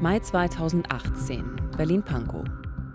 Mai 0.00 0.20
2018, 0.20 1.44
Berlin-Pankow. 1.76 2.44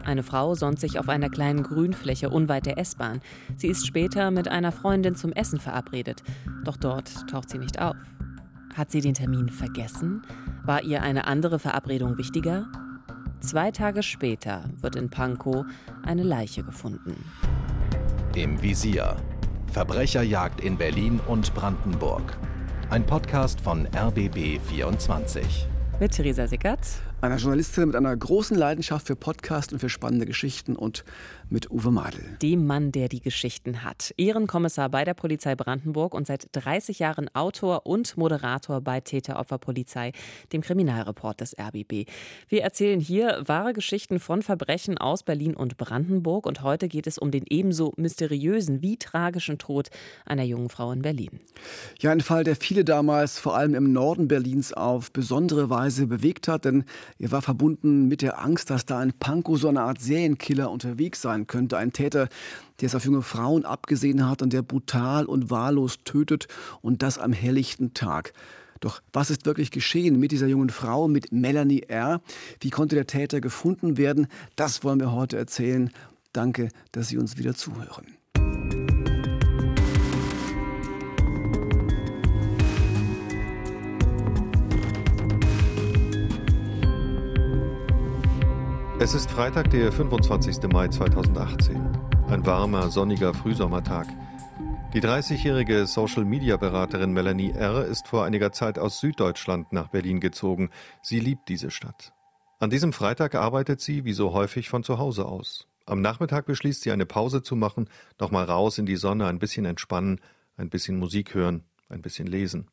Eine 0.05 0.23
Frau 0.23 0.55
sonnt 0.55 0.79
sich 0.79 0.99
auf 0.99 1.09
einer 1.09 1.29
kleinen 1.29 1.61
Grünfläche 1.61 2.29
unweit 2.29 2.65
der 2.65 2.77
S-Bahn. 2.77 3.19
Sie 3.57 3.67
ist 3.67 3.85
später 3.85 4.31
mit 4.31 4.47
einer 4.47 4.71
Freundin 4.71 5.13
zum 5.13 5.33
Essen 5.33 5.59
verabredet. 5.59 6.23
Doch 6.63 6.77
dort 6.77 7.27
taucht 7.29 7.49
sie 7.49 7.57
nicht 7.57 7.81
auf. 7.81 7.97
Hat 8.73 8.89
sie 8.89 9.01
den 9.01 9.15
Termin 9.15 9.49
vergessen? 9.49 10.21
War 10.63 10.81
ihr 10.83 11.03
eine 11.03 11.27
andere 11.27 11.59
Verabredung 11.59 12.17
wichtiger? 12.17 12.67
Zwei 13.41 13.71
Tage 13.71 14.01
später 14.01 14.63
wird 14.79 14.95
in 14.95 15.09
Pankow 15.09 15.65
eine 16.03 16.23
Leiche 16.23 16.63
gefunden. 16.63 17.17
Im 18.33 18.61
Visier. 18.61 19.17
Verbrecherjagd 19.73 20.61
in 20.61 20.77
Berlin 20.77 21.19
und 21.27 21.53
Brandenburg. 21.53 22.37
Ein 22.89 23.05
Podcast 23.05 23.59
von 23.59 23.87
RBB 23.87 24.61
24 24.61 25.67
mit 26.03 26.11
Theresa 26.11 26.45
Sickert. 26.47 27.12
Einer 27.23 27.37
Journalistin 27.37 27.85
mit 27.85 27.95
einer 27.95 28.13
großen 28.13 28.57
Leidenschaft 28.57 29.07
für 29.07 29.15
Podcast 29.15 29.71
und 29.71 29.79
für 29.79 29.87
spannende 29.87 30.25
Geschichten 30.25 30.75
und 30.75 31.05
mit 31.49 31.71
Uwe 31.71 31.89
Madel. 31.89 32.19
Dem 32.41 32.67
Mann, 32.67 32.91
der 32.91 33.07
die 33.07 33.21
Geschichten 33.21 33.85
hat. 33.85 34.13
Ehrenkommissar 34.17 34.89
bei 34.89 35.05
der 35.05 35.13
Polizei 35.13 35.55
Brandenburg 35.55 36.15
und 36.15 36.27
seit 36.27 36.49
30 36.51 36.99
Jahren 36.99 37.33
Autor 37.33 37.85
und 37.85 38.17
Moderator 38.17 38.81
bei 38.81 38.99
Täteropferpolizei, 38.99 40.11
dem 40.51 40.59
Kriminalreport 40.59 41.39
des 41.39 41.57
RBB. 41.57 42.09
Wir 42.49 42.63
erzählen 42.63 42.99
hier 42.99 43.41
wahre 43.45 43.71
Geschichten 43.71 44.19
von 44.19 44.41
Verbrechen 44.41 44.97
aus 44.97 45.23
Berlin 45.23 45.55
und 45.55 45.77
Brandenburg 45.77 46.45
und 46.45 46.61
heute 46.61 46.89
geht 46.89 47.07
es 47.07 47.17
um 47.17 47.31
den 47.31 47.45
ebenso 47.49 47.93
mysteriösen 47.95 48.81
wie 48.81 48.97
tragischen 48.97 49.57
Tod 49.57 49.91
einer 50.25 50.43
jungen 50.43 50.67
Frau 50.67 50.91
in 50.91 51.03
Berlin. 51.03 51.39
Ja, 52.01 52.11
ein 52.11 52.19
Fall, 52.19 52.43
der 52.43 52.57
viele 52.57 52.83
damals 52.83 53.39
vor 53.39 53.55
allem 53.55 53.75
im 53.75 53.93
Norden 53.93 54.27
Berlins 54.27 54.73
auf 54.73 55.13
besondere 55.13 55.69
Weise 55.69 56.07
bewegt 56.07 56.49
hat, 56.49 56.65
denn 56.65 56.83
er 57.19 57.31
war 57.31 57.41
verbunden 57.41 58.07
mit 58.07 58.21
der 58.21 58.41
Angst, 58.43 58.69
dass 58.69 58.85
da 58.85 58.99
ein 58.99 59.13
Pankow, 59.13 59.57
so 59.59 59.69
eine 59.69 59.81
Art 59.81 60.01
Serienkiller 60.01 60.71
unterwegs 60.71 61.21
sein 61.21 61.47
könnte. 61.47 61.77
Ein 61.77 61.93
Täter, 61.93 62.27
der 62.81 62.87
es 62.87 62.95
auf 62.95 63.05
junge 63.05 63.21
Frauen 63.21 63.65
abgesehen 63.65 64.27
hat 64.27 64.41
und 64.41 64.53
der 64.53 64.61
brutal 64.61 65.25
und 65.25 65.49
wahllos 65.49 65.99
tötet 66.03 66.47
und 66.81 67.01
das 67.01 67.17
am 67.17 67.33
helllichten 67.33 67.93
Tag. 67.93 68.33
Doch 68.79 69.01
was 69.13 69.29
ist 69.29 69.45
wirklich 69.45 69.71
geschehen 69.71 70.19
mit 70.19 70.31
dieser 70.31 70.47
jungen 70.47 70.69
Frau, 70.69 71.07
mit 71.07 71.31
Melanie 71.31 71.83
R.? 71.87 72.21
Wie 72.59 72.69
konnte 72.69 72.95
der 72.95 73.07
Täter 73.07 73.39
gefunden 73.39 73.97
werden? 73.97 74.27
Das 74.57 74.83
wollen 74.83 74.99
wir 74.99 75.13
heute 75.13 75.37
erzählen. 75.37 75.89
Danke, 76.33 76.69
dass 76.91 77.07
Sie 77.07 77.17
uns 77.17 77.37
wieder 77.37 77.53
zuhören. 77.53 78.17
Es 89.03 89.13
ist 89.13 89.29
Freitag, 89.29 89.69
der 89.71 89.91
25. 89.91 90.63
Mai 90.71 90.87
2018. 90.87 91.75
Ein 92.29 92.45
warmer, 92.45 92.89
sonniger 92.89 93.33
Frühsommertag. 93.33 94.07
Die 94.93 95.01
30-jährige 95.01 95.87
Social-Media-Beraterin 95.87 97.11
Melanie 97.11 97.51
R. 97.51 97.83
ist 97.85 98.07
vor 98.07 98.23
einiger 98.23 98.53
Zeit 98.53 98.79
aus 98.79 99.01
Süddeutschland 99.01 99.73
nach 99.73 99.89
Berlin 99.89 100.21
gezogen. 100.21 100.69
Sie 101.01 101.19
liebt 101.19 101.49
diese 101.49 101.69
Stadt. 101.69 102.13
An 102.59 102.69
diesem 102.69 102.93
Freitag 102.93 103.35
arbeitet 103.35 103.81
sie, 103.81 104.05
wie 104.05 104.13
so 104.13 104.31
häufig, 104.31 104.69
von 104.69 104.85
zu 104.85 104.99
Hause 104.99 105.25
aus. 105.25 105.67
Am 105.85 105.99
Nachmittag 105.99 106.45
beschließt 106.45 106.83
sie, 106.83 106.93
eine 106.93 107.05
Pause 107.05 107.43
zu 107.43 107.57
machen, 107.57 107.89
nochmal 108.21 108.45
raus 108.45 108.77
in 108.77 108.85
die 108.85 108.95
Sonne, 108.95 109.27
ein 109.27 109.37
bisschen 109.37 109.65
entspannen, 109.65 110.21
ein 110.55 110.69
bisschen 110.69 110.97
Musik 110.97 111.33
hören, 111.33 111.65
ein 111.89 112.01
bisschen 112.01 112.27
lesen. 112.27 112.69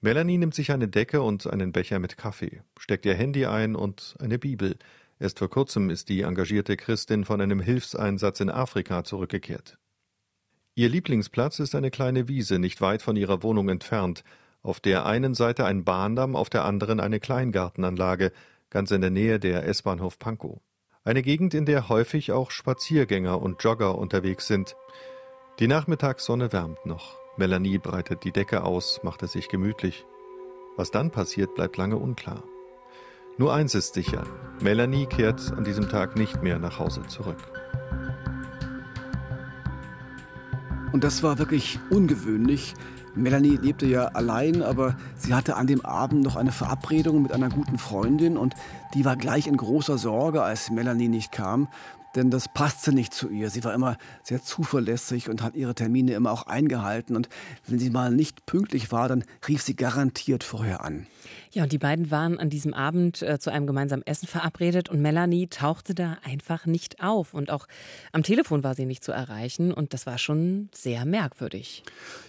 Melanie 0.00 0.38
nimmt 0.38 0.56
sich 0.56 0.72
eine 0.72 0.88
Decke 0.88 1.22
und 1.22 1.46
einen 1.46 1.70
Becher 1.70 2.00
mit 2.00 2.16
Kaffee, 2.16 2.62
steckt 2.78 3.06
ihr 3.06 3.14
Handy 3.14 3.46
ein 3.46 3.76
und 3.76 4.16
eine 4.18 4.40
Bibel. 4.40 4.76
Erst 5.20 5.38
vor 5.38 5.50
kurzem 5.50 5.90
ist 5.90 6.08
die 6.08 6.22
engagierte 6.22 6.76
Christin 6.76 7.24
von 7.24 7.40
einem 7.40 7.60
Hilfseinsatz 7.60 8.40
in 8.40 8.50
Afrika 8.50 9.02
zurückgekehrt. 9.04 9.78
Ihr 10.74 10.88
Lieblingsplatz 10.88 11.58
ist 11.58 11.74
eine 11.74 11.90
kleine 11.90 12.28
Wiese 12.28 12.60
nicht 12.60 12.80
weit 12.80 13.02
von 13.02 13.16
ihrer 13.16 13.42
Wohnung 13.42 13.68
entfernt, 13.68 14.22
auf 14.62 14.78
der 14.78 15.06
einen 15.06 15.34
Seite 15.34 15.64
ein 15.64 15.84
Bahndamm, 15.84 16.36
auf 16.36 16.50
der 16.50 16.64
anderen 16.64 17.00
eine 17.00 17.18
Kleingartenanlage, 17.18 18.32
ganz 18.70 18.90
in 18.90 19.00
der 19.00 19.10
Nähe 19.10 19.40
der 19.40 19.66
S-Bahnhof 19.66 20.18
Pankow. 20.18 20.60
Eine 21.04 21.22
Gegend, 21.22 21.54
in 21.54 21.64
der 21.64 21.88
häufig 21.88 22.32
auch 22.32 22.50
Spaziergänger 22.50 23.40
und 23.40 23.62
Jogger 23.64 23.96
unterwegs 23.96 24.46
sind. 24.46 24.76
Die 25.58 25.66
Nachmittagssonne 25.66 26.52
wärmt 26.52 26.84
noch. 26.86 27.18
Melanie 27.36 27.78
breitet 27.78 28.24
die 28.24 28.32
Decke 28.32 28.62
aus, 28.62 29.00
macht 29.02 29.22
es 29.22 29.32
sich 29.32 29.48
gemütlich. 29.48 30.04
Was 30.76 30.90
dann 30.90 31.10
passiert, 31.10 31.54
bleibt 31.54 31.76
lange 31.76 31.96
unklar. 31.96 32.44
Nur 33.40 33.54
eins 33.54 33.76
ist 33.76 33.94
sicher, 33.94 34.24
Melanie 34.60 35.06
kehrt 35.06 35.52
an 35.56 35.62
diesem 35.62 35.88
Tag 35.88 36.16
nicht 36.16 36.42
mehr 36.42 36.58
nach 36.58 36.80
Hause 36.80 37.02
zurück. 37.06 37.36
Und 40.90 41.04
das 41.04 41.22
war 41.22 41.38
wirklich 41.38 41.78
ungewöhnlich. 41.88 42.74
Melanie 43.14 43.56
lebte 43.56 43.86
ja 43.86 44.06
allein, 44.06 44.60
aber 44.60 44.96
sie 45.16 45.34
hatte 45.34 45.54
an 45.54 45.68
dem 45.68 45.84
Abend 45.84 46.24
noch 46.24 46.34
eine 46.34 46.50
Verabredung 46.50 47.22
mit 47.22 47.30
einer 47.30 47.48
guten 47.48 47.78
Freundin 47.78 48.36
und 48.36 48.54
die 48.94 49.04
war 49.04 49.16
gleich 49.16 49.46
in 49.46 49.56
großer 49.56 49.98
Sorge, 49.98 50.42
als 50.42 50.70
Melanie 50.72 51.08
nicht 51.08 51.30
kam 51.30 51.68
denn 52.14 52.30
das 52.30 52.48
passte 52.52 52.92
nicht 52.92 53.12
zu 53.12 53.28
ihr. 53.28 53.50
Sie 53.50 53.64
war 53.64 53.74
immer 53.74 53.96
sehr 54.22 54.42
zuverlässig 54.42 55.28
und 55.28 55.42
hat 55.42 55.54
ihre 55.54 55.74
Termine 55.74 56.14
immer 56.14 56.32
auch 56.32 56.46
eingehalten. 56.46 57.16
Und 57.16 57.28
wenn 57.66 57.78
sie 57.78 57.90
mal 57.90 58.10
nicht 58.10 58.46
pünktlich 58.46 58.90
war, 58.92 59.08
dann 59.08 59.24
rief 59.46 59.62
sie 59.62 59.76
garantiert 59.76 60.44
vorher 60.44 60.84
an. 60.84 61.06
Ja, 61.50 61.64
und 61.64 61.72
die 61.72 61.78
beiden 61.78 62.10
waren 62.10 62.38
an 62.38 62.50
diesem 62.50 62.74
Abend 62.74 63.22
äh, 63.22 63.38
zu 63.38 63.50
einem 63.50 63.66
gemeinsamen 63.66 64.06
Essen 64.06 64.26
verabredet 64.26 64.88
und 64.88 65.00
Melanie 65.00 65.48
tauchte 65.48 65.94
da 65.94 66.18
einfach 66.22 66.66
nicht 66.66 67.02
auf. 67.02 67.34
Und 67.34 67.50
auch 67.50 67.66
am 68.12 68.22
Telefon 68.22 68.64
war 68.64 68.74
sie 68.74 68.86
nicht 68.86 69.04
zu 69.04 69.12
erreichen. 69.12 69.72
Und 69.72 69.94
das 69.94 70.06
war 70.06 70.18
schon 70.18 70.68
sehr 70.74 71.04
merkwürdig. 71.04 71.82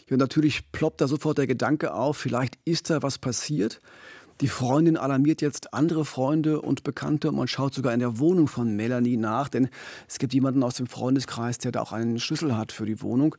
Ja, 0.09 0.17
natürlich 0.17 0.71
ploppt 0.71 1.01
da 1.01 1.07
sofort 1.07 1.37
der 1.37 1.47
Gedanke 1.47 1.93
auf, 1.93 2.17
vielleicht 2.17 2.57
ist 2.65 2.89
da 2.89 3.03
was 3.03 3.17
passiert. 3.17 3.81
Die 4.41 4.47
Freundin 4.47 4.95
alarmiert 4.95 5.41
jetzt 5.41 5.73
andere 5.73 6.05
Freunde 6.05 6.61
und 6.61 6.83
Bekannte. 6.83 7.33
Man 7.33 7.49
schaut 7.49 7.73
sogar 7.73 7.93
in 7.93 7.99
der 7.99 8.19
Wohnung 8.19 8.47
von 8.47 8.73
Melanie 8.73 9.17
nach, 9.17 9.49
denn 9.49 9.67
es 10.07 10.17
gibt 10.17 10.33
jemanden 10.33 10.63
aus 10.63 10.75
dem 10.75 10.87
Freundeskreis, 10.87 11.57
der 11.57 11.73
da 11.73 11.81
auch 11.81 11.91
einen 11.91 12.19
Schlüssel 12.19 12.55
hat 12.55 12.71
für 12.71 12.85
die 12.85 13.01
Wohnung. 13.01 13.35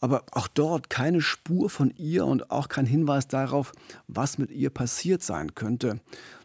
Aber 0.00 0.24
auch 0.32 0.48
dort 0.48 0.90
keine 0.90 1.22
Spur 1.22 1.70
von 1.70 1.90
ihr 1.96 2.26
und 2.26 2.50
auch 2.50 2.68
kein 2.68 2.84
Hinweis 2.84 3.28
darauf, 3.28 3.72
was 4.08 4.36
mit 4.36 4.50
ihr 4.50 4.68
passiert 4.68 5.22
sein 5.22 5.54
könnte. 5.54 6.00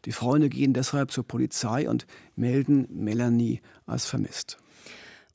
Die 0.05 0.13
Freunde 0.13 0.47
gehen 0.47 0.73
deshalb 0.73 1.11
zur 1.11 1.27
Polizei 1.27 1.89
und 1.89 2.07
melden 2.37 2.87
Melanie 2.89 3.59
als 3.87 4.05
vermisst. 4.05 4.57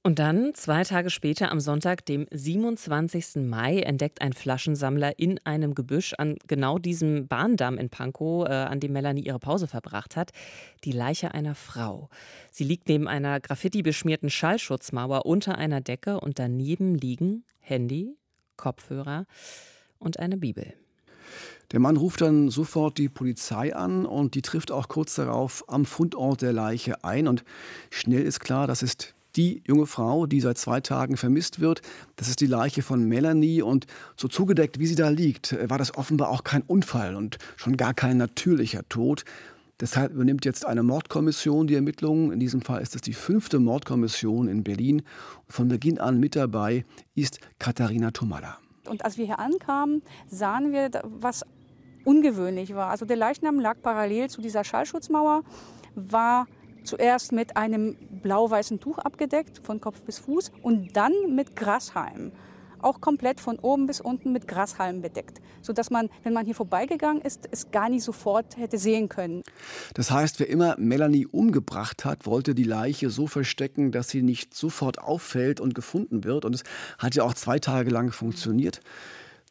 Und 0.04 0.18
dann, 0.18 0.52
zwei 0.54 0.82
Tage 0.82 1.10
später, 1.10 1.52
am 1.52 1.60
Sonntag, 1.60 2.04
dem 2.06 2.26
27. 2.32 3.36
Mai, 3.36 3.78
entdeckt 3.82 4.20
ein 4.20 4.32
Flaschensammler 4.32 5.16
in 5.20 5.38
einem 5.46 5.76
Gebüsch 5.76 6.12
an 6.14 6.38
genau 6.48 6.78
diesem 6.78 7.28
Bahndamm 7.28 7.78
in 7.78 7.88
Pankow, 7.88 8.48
äh, 8.48 8.52
an 8.52 8.80
dem 8.80 8.92
Melanie 8.94 9.24
ihre 9.24 9.38
Pause 9.38 9.68
verbracht 9.68 10.16
hat, 10.16 10.32
die 10.82 10.90
Leiche 10.90 11.34
einer 11.34 11.54
Frau. 11.54 12.08
Sie 12.50 12.64
liegt 12.64 12.88
neben 12.88 13.06
einer 13.06 13.38
graffiti-beschmierten 13.38 14.28
Schallschutzmauer 14.28 15.24
unter 15.24 15.56
einer 15.56 15.80
Decke 15.80 16.19
und 16.19 16.40
daneben 16.40 16.96
liegen 16.96 17.44
Handy, 17.60 18.16
Kopfhörer 18.56 19.26
und 20.00 20.19
eine 20.19 20.36
Bibel. 20.36 20.74
Der 21.70 21.78
Mann 21.78 21.96
ruft 21.96 22.22
dann 22.22 22.50
sofort 22.50 22.98
die 22.98 23.08
Polizei 23.08 23.72
an 23.72 24.04
und 24.04 24.34
die 24.34 24.42
trifft 24.42 24.72
auch 24.72 24.88
kurz 24.88 25.14
darauf 25.14 25.64
am 25.69 25.84
Fundort 25.84 26.42
der 26.42 26.52
Leiche 26.52 27.04
ein. 27.04 27.28
Und 27.28 27.44
schnell 27.90 28.22
ist 28.22 28.40
klar, 28.40 28.66
das 28.66 28.82
ist 28.82 29.14
die 29.37 29.62
junge 29.66 29.87
Frau, 29.87 30.26
die 30.26 30.41
seit 30.41 30.59
zwei 30.59 30.81
Tagen 30.81 31.16
vermisst 31.16 31.60
wird. 31.60 31.82
Das 32.16 32.28
ist 32.28 32.41
die 32.41 32.47
Leiche 32.47 32.82
von 32.82 33.04
Melanie 33.04 33.62
und 33.62 33.87
so 34.16 34.28
zugedeckt, 34.28 34.79
wie 34.79 34.87
sie 34.87 34.94
da 34.94 35.08
liegt, 35.08 35.56
war 35.69 35.79
das 35.79 35.96
offenbar 35.96 36.29
auch 36.29 36.44
kein 36.44 36.62
Unfall 36.62 37.17
und 37.17 37.38
schon 37.56 37.76
gar 37.76 37.94
kein 37.94 38.17
natürlicher 38.17 38.88
Tod. 38.88 39.25
Deshalb 39.81 40.12
übernimmt 40.12 40.44
jetzt 40.44 40.64
eine 40.64 40.84
Mordkommission 40.84 41.67
die 41.67 41.75
Ermittlungen. 41.75 42.31
In 42.31 42.38
diesem 42.38 42.62
Fall 42.62 42.82
ist 42.82 42.94
es 42.94 43.00
die 43.00 43.14
fünfte 43.14 43.58
Mordkommission 43.58 44.46
in 44.46 44.62
Berlin. 44.62 45.02
von 45.49 45.69
Beginn 45.69 45.99
an 45.99 46.20
mit 46.20 46.37
dabei 46.37 46.84
ist 47.17 47.40
Katharina 47.58 48.12
Tomalla. 48.12 48.58
Und 48.88 49.05
als 49.05 49.19
wir 49.19 49.26
hier 49.26 49.40
ankamen, 49.40 50.02
sahen 50.29 50.73
wir, 50.73 50.90
was 51.02 51.44
ungewöhnlich 52.05 52.75
war. 52.75 52.90
Also 52.90 53.06
der 53.06 53.17
Leichnam 53.17 53.58
lag 53.58 53.76
parallel 53.82 54.31
zu 54.31 54.40
dieser 54.40 54.62
Schallschutzmauer, 54.62 55.43
war 55.94 56.46
zuerst 56.84 57.32
mit 57.32 57.56
einem 57.56 57.96
blau-weißen 58.23 58.81
Tuch 58.81 58.99
abgedeckt, 58.99 59.61
von 59.62 59.81
Kopf 59.81 60.00
bis 60.02 60.19
Fuß, 60.19 60.52
und 60.62 60.96
dann 60.96 61.12
mit 61.34 61.56
Grashalm. 61.56 62.32
Auch 62.81 63.00
komplett 63.00 63.40
von 63.40 63.61
oben 63.61 63.87
bis 63.87 64.00
unten 64.00 64.32
mit 64.32 64.49
Grashalm 64.49 65.02
bedeckt, 65.02 65.40
sodass 65.62 65.90
man, 65.90 66.11
wenn 66.25 66.32
man 66.32 66.44
hier 66.44 66.56
vorbeigegangen 66.56 67.23
ist, 67.23 67.49
es 67.52 67.70
gar 67.70 67.88
nicht 67.88 68.02
sofort 68.02 68.56
hätte 68.56 68.76
sehen 68.76 69.08
können. 69.08 69.44
Das 69.94 70.11
heißt, 70.11 70.40
wer 70.40 70.49
immer 70.49 70.75
Melanie 70.79 71.26
umgebracht 71.26 72.05
hat, 72.05 72.26
wollte 72.26 72.56
die 72.56 72.64
Leiche 72.64 73.11
so 73.11 73.29
verstecken, 73.29 73.93
dass 73.93 74.08
sie 74.08 74.23
nicht 74.23 74.55
sofort 74.55 74.99
auffällt 74.99 75.61
und 75.61 75.76
gefunden 75.76 76.25
wird. 76.25 76.44
Und 76.44 76.56
es 76.56 76.64
hat 76.99 77.14
ja 77.14 77.23
auch 77.23 77.34
zwei 77.34 77.61
Tage 77.61 77.90
lang 77.90 78.11
funktioniert. 78.11 78.81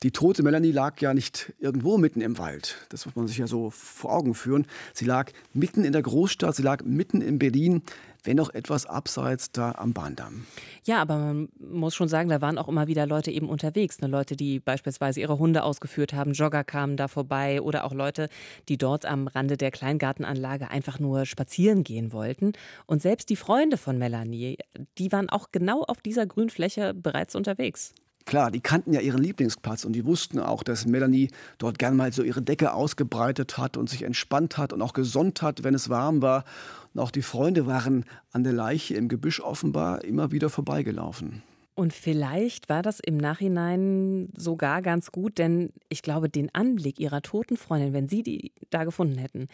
Die 0.03 0.09
tote 0.09 0.41
Melanie 0.41 0.71
lag 0.71 0.99
ja 0.99 1.13
nicht 1.13 1.53
irgendwo 1.59 1.99
mitten 1.99 2.21
im 2.21 2.39
Wald. 2.39 2.87
Das 2.89 3.05
muss 3.05 3.15
man 3.15 3.27
sich 3.27 3.37
ja 3.37 3.45
so 3.45 3.69
vor 3.69 4.11
Augen 4.11 4.33
führen. 4.33 4.65
Sie 4.93 5.05
lag 5.05 5.31
mitten 5.53 5.83
in 5.83 5.93
der 5.93 6.01
Großstadt, 6.01 6.55
sie 6.55 6.63
lag 6.63 6.83
mitten 6.83 7.21
in 7.21 7.37
Berlin, 7.37 7.83
wenn 8.23 8.39
auch 8.39 8.49
etwas 8.49 8.87
abseits 8.87 9.51
da 9.51 9.73
am 9.73 9.93
Bahndamm. 9.93 10.47
Ja, 10.85 11.03
aber 11.03 11.17
man 11.17 11.49
muss 11.59 11.93
schon 11.93 12.07
sagen, 12.07 12.29
da 12.29 12.41
waren 12.41 12.57
auch 12.57 12.67
immer 12.67 12.87
wieder 12.87 13.05
Leute 13.05 13.29
eben 13.29 13.47
unterwegs. 13.47 14.01
Ne? 14.01 14.07
Leute, 14.07 14.35
die 14.35 14.59
beispielsweise 14.59 15.19
ihre 15.19 15.37
Hunde 15.37 15.63
ausgeführt 15.63 16.13
haben, 16.13 16.33
Jogger 16.33 16.63
kamen 16.63 16.97
da 16.97 17.07
vorbei 17.07 17.61
oder 17.61 17.83
auch 17.83 17.93
Leute, 17.93 18.27
die 18.69 18.77
dort 18.79 19.05
am 19.05 19.27
Rande 19.27 19.55
der 19.55 19.69
Kleingartenanlage 19.69 20.71
einfach 20.71 20.97
nur 20.97 21.27
spazieren 21.27 21.83
gehen 21.83 22.11
wollten. 22.11 22.53
Und 22.87 23.03
selbst 23.03 23.29
die 23.29 23.35
Freunde 23.35 23.77
von 23.77 23.99
Melanie, 23.99 24.57
die 24.97 25.11
waren 25.11 25.29
auch 25.29 25.51
genau 25.51 25.83
auf 25.83 26.01
dieser 26.01 26.25
Grünfläche 26.25 26.95
bereits 26.95 27.35
unterwegs. 27.35 27.93
Klar, 28.25 28.51
die 28.51 28.61
kannten 28.61 28.93
ja 28.93 29.01
ihren 29.01 29.21
Lieblingsplatz 29.21 29.85
und 29.85 29.93
die 29.93 30.05
wussten 30.05 30.39
auch, 30.39 30.63
dass 30.63 30.85
Melanie 30.85 31.29
dort 31.57 31.79
gern 31.79 31.95
mal 31.95 32.13
so 32.13 32.23
ihre 32.23 32.41
Decke 32.41 32.73
ausgebreitet 32.73 33.57
hat 33.57 33.77
und 33.77 33.89
sich 33.89 34.03
entspannt 34.03 34.57
hat 34.57 34.73
und 34.73 34.81
auch 34.81 34.93
gesonnt 34.93 35.41
hat, 35.41 35.63
wenn 35.63 35.73
es 35.73 35.89
warm 35.89 36.21
war. 36.21 36.45
Und 36.93 37.01
auch 37.01 37.11
die 37.11 37.21
Freunde 37.21 37.65
waren 37.67 38.05
an 38.31 38.43
der 38.43 38.53
Leiche 38.53 38.95
im 38.95 39.07
Gebüsch 39.07 39.39
offenbar 39.39 40.03
immer 40.03 40.31
wieder 40.31 40.49
vorbeigelaufen. 40.49 41.43
Und 41.73 41.93
vielleicht 41.93 42.69
war 42.69 42.81
das 42.81 42.99
im 42.99 43.17
Nachhinein 43.17 44.29
sogar 44.35 44.81
ganz 44.81 45.11
gut, 45.11 45.37
denn 45.37 45.71
ich 45.89 46.01
glaube, 46.01 46.29
den 46.29 46.53
Anblick 46.53 46.99
ihrer 46.99 47.21
toten 47.21 47.57
Freundin, 47.57 47.93
wenn 47.93 48.09
sie 48.09 48.23
die 48.23 48.51
da 48.69 48.83
gefunden 48.83 49.17
hätten, 49.17 49.47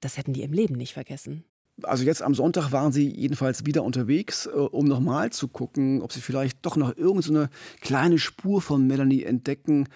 das 0.00 0.16
hätten 0.16 0.32
die 0.32 0.42
im 0.42 0.52
Leben 0.52 0.76
nicht 0.76 0.94
vergessen. 0.94 1.44
Also 1.82 2.04
jetzt 2.04 2.22
am 2.22 2.34
Sonntag 2.34 2.70
waren 2.72 2.92
sie 2.92 3.08
jedenfalls 3.08 3.66
wieder 3.66 3.82
unterwegs, 3.82 4.46
äh, 4.46 4.50
um 4.50 4.86
nochmal 4.86 5.30
zu 5.30 5.48
gucken, 5.48 6.02
ob 6.02 6.12
sie 6.12 6.20
vielleicht 6.20 6.64
doch 6.64 6.76
noch 6.76 6.96
irgendeine 6.96 7.44
so 7.44 7.48
kleine 7.80 8.18
Spur 8.18 8.60
von 8.62 8.86
Melanie 8.86 9.24
entdecken. 9.24 9.88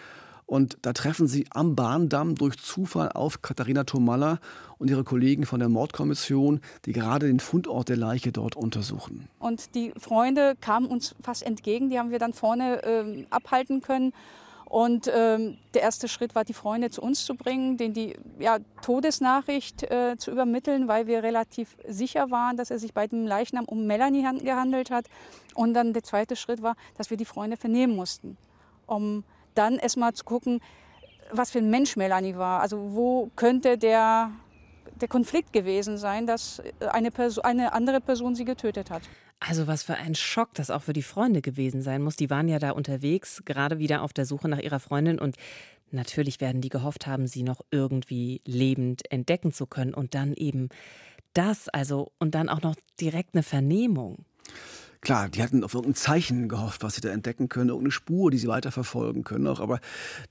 Und 0.48 0.78
da 0.80 0.94
treffen 0.94 1.28
sie 1.28 1.46
am 1.50 1.76
Bahndam 1.76 2.34
durch 2.34 2.56
Zufall 2.56 3.10
auf 3.10 3.42
Katharina 3.42 3.84
Tomalla 3.84 4.38
und 4.78 4.88
ihre 4.88 5.04
Kollegen 5.04 5.44
von 5.44 5.60
der 5.60 5.69
Mordkommission, 5.69 6.60
die 6.86 6.92
gerade 6.92 7.26
den 7.26 7.38
Fundort 7.38 7.90
der 7.90 7.98
Leiche 7.98 8.32
dort 8.32 8.56
untersuchen. 8.56 9.28
Und 9.40 9.75
die 9.75 9.92
Freunde 9.98 10.54
kamen 10.58 10.86
uns 10.86 11.14
fast 11.20 11.42
entgegen, 11.42 11.90
die 11.90 11.98
haben 11.98 12.10
wir 12.10 12.19
dann 12.19 12.32
vorne 12.32 12.82
äh, 12.82 13.26
abhalten 13.28 13.82
können. 13.82 14.14
Und 14.69 15.11
ähm, 15.11 15.56
der 15.73 15.81
erste 15.81 16.09
Schritt 16.09 16.35
war, 16.35 16.44
die 16.44 16.53
Freunde 16.53 16.91
zu 16.91 17.00
uns 17.00 17.25
zu 17.25 17.35
bringen, 17.35 17.79
denen 17.79 17.94
die 17.94 18.15
ja, 18.38 18.59
Todesnachricht 18.82 19.82
äh, 19.85 20.17
zu 20.19 20.31
übermitteln, 20.31 20.88
weil 20.88 21.06
wir 21.06 21.23
relativ 21.23 21.75
sicher 21.88 22.31
waren, 22.31 22.59
dass 22.59 22.70
er 22.70 22.79
sich 22.79 22.93
bei 22.93 23.06
dem 23.06 23.26
Leichnam 23.26 23.65
um 23.65 23.87
Melanie 23.87 24.26
gehandelt 24.43 24.91
hat. 24.91 25.06
Und 25.55 25.73
dann 25.73 25.94
der 25.94 26.03
zweite 26.03 26.37
Schritt 26.37 26.61
war, 26.61 26.76
dass 26.99 27.09
wir 27.09 27.17
die 27.17 27.25
Freunde 27.25 27.56
vernehmen 27.56 27.97
mussten, 27.97 28.37
um 28.87 29.25
dann 29.55 29.79
erstmal 29.79 30.12
zu 30.12 30.25
gucken, 30.25 30.61
was 31.32 31.50
für 31.50 31.61
ein 31.61 31.71
Mensch 31.71 31.97
Melanie 31.97 32.37
war. 32.37 32.61
Also 32.61 32.94
wo 32.94 33.31
könnte 33.37 33.79
der, 33.79 34.32
der 35.00 35.09
Konflikt 35.09 35.55
gewesen 35.55 35.97
sein, 35.97 36.26
dass 36.26 36.62
eine, 36.93 37.11
Person, 37.11 37.44
eine 37.44 37.73
andere 37.73 38.03
Person 38.03 38.35
sie 38.35 38.44
getötet 38.44 38.91
hat. 38.91 39.03
Also 39.40 39.67
was 39.67 39.82
für 39.82 39.94
ein 39.94 40.14
Schock 40.14 40.55
das 40.55 40.70
auch 40.70 40.82
für 40.82 40.93
die 40.93 41.02
Freunde 41.02 41.43
gewesen 41.43 41.81
sein 41.81 42.02
muss. 42.02 42.17
Die 42.17 42.31
waren 42.31 42.49
ja 42.49 42.58
da 42.58 42.70
unterwegs, 42.70 43.43
gerade 43.44 43.79
wieder 43.79 44.02
auf 44.02 44.12
der 44.12 44.26
Suche 44.26 44.49
nach 44.49 44.58
ihrer 44.58 44.81
Freundin 44.81 45.19
und 45.19 45.37
natürlich 45.90 46.40
werden 46.40 46.61
die 46.61 46.69
gehofft 46.69 47.06
haben, 47.06 47.26
sie 47.26 47.43
noch 47.43 47.61
irgendwie 47.70 48.40
lebend 48.44 49.11
entdecken 49.11 49.52
zu 49.52 49.67
können 49.67 49.94
und 49.94 50.14
dann 50.14 50.35
eben 50.35 50.69
das, 51.35 51.69
also 51.69 52.12
und 52.19 52.35
dann 52.35 52.49
auch 52.49 52.62
noch 52.62 52.75
direkt 53.00 53.35
eine 53.35 53.43
Vernehmung. 53.43 54.25
Klar, 55.00 55.29
die 55.29 55.43
hatten 55.43 55.62
auf 55.62 55.75
irgendein 55.75 55.95
Zeichen 55.95 56.49
gehofft, 56.49 56.83
was 56.83 56.97
sie 56.97 57.00
da 57.00 57.11
entdecken 57.11 57.49
können, 57.49 57.69
irgendeine 57.69 57.93
Spur, 57.93 58.31
die 58.33 58.39
sie 58.39 58.49
weiterverfolgen 58.49 59.23
können. 59.23 59.47
Auch, 59.47 59.61
aber 59.61 59.81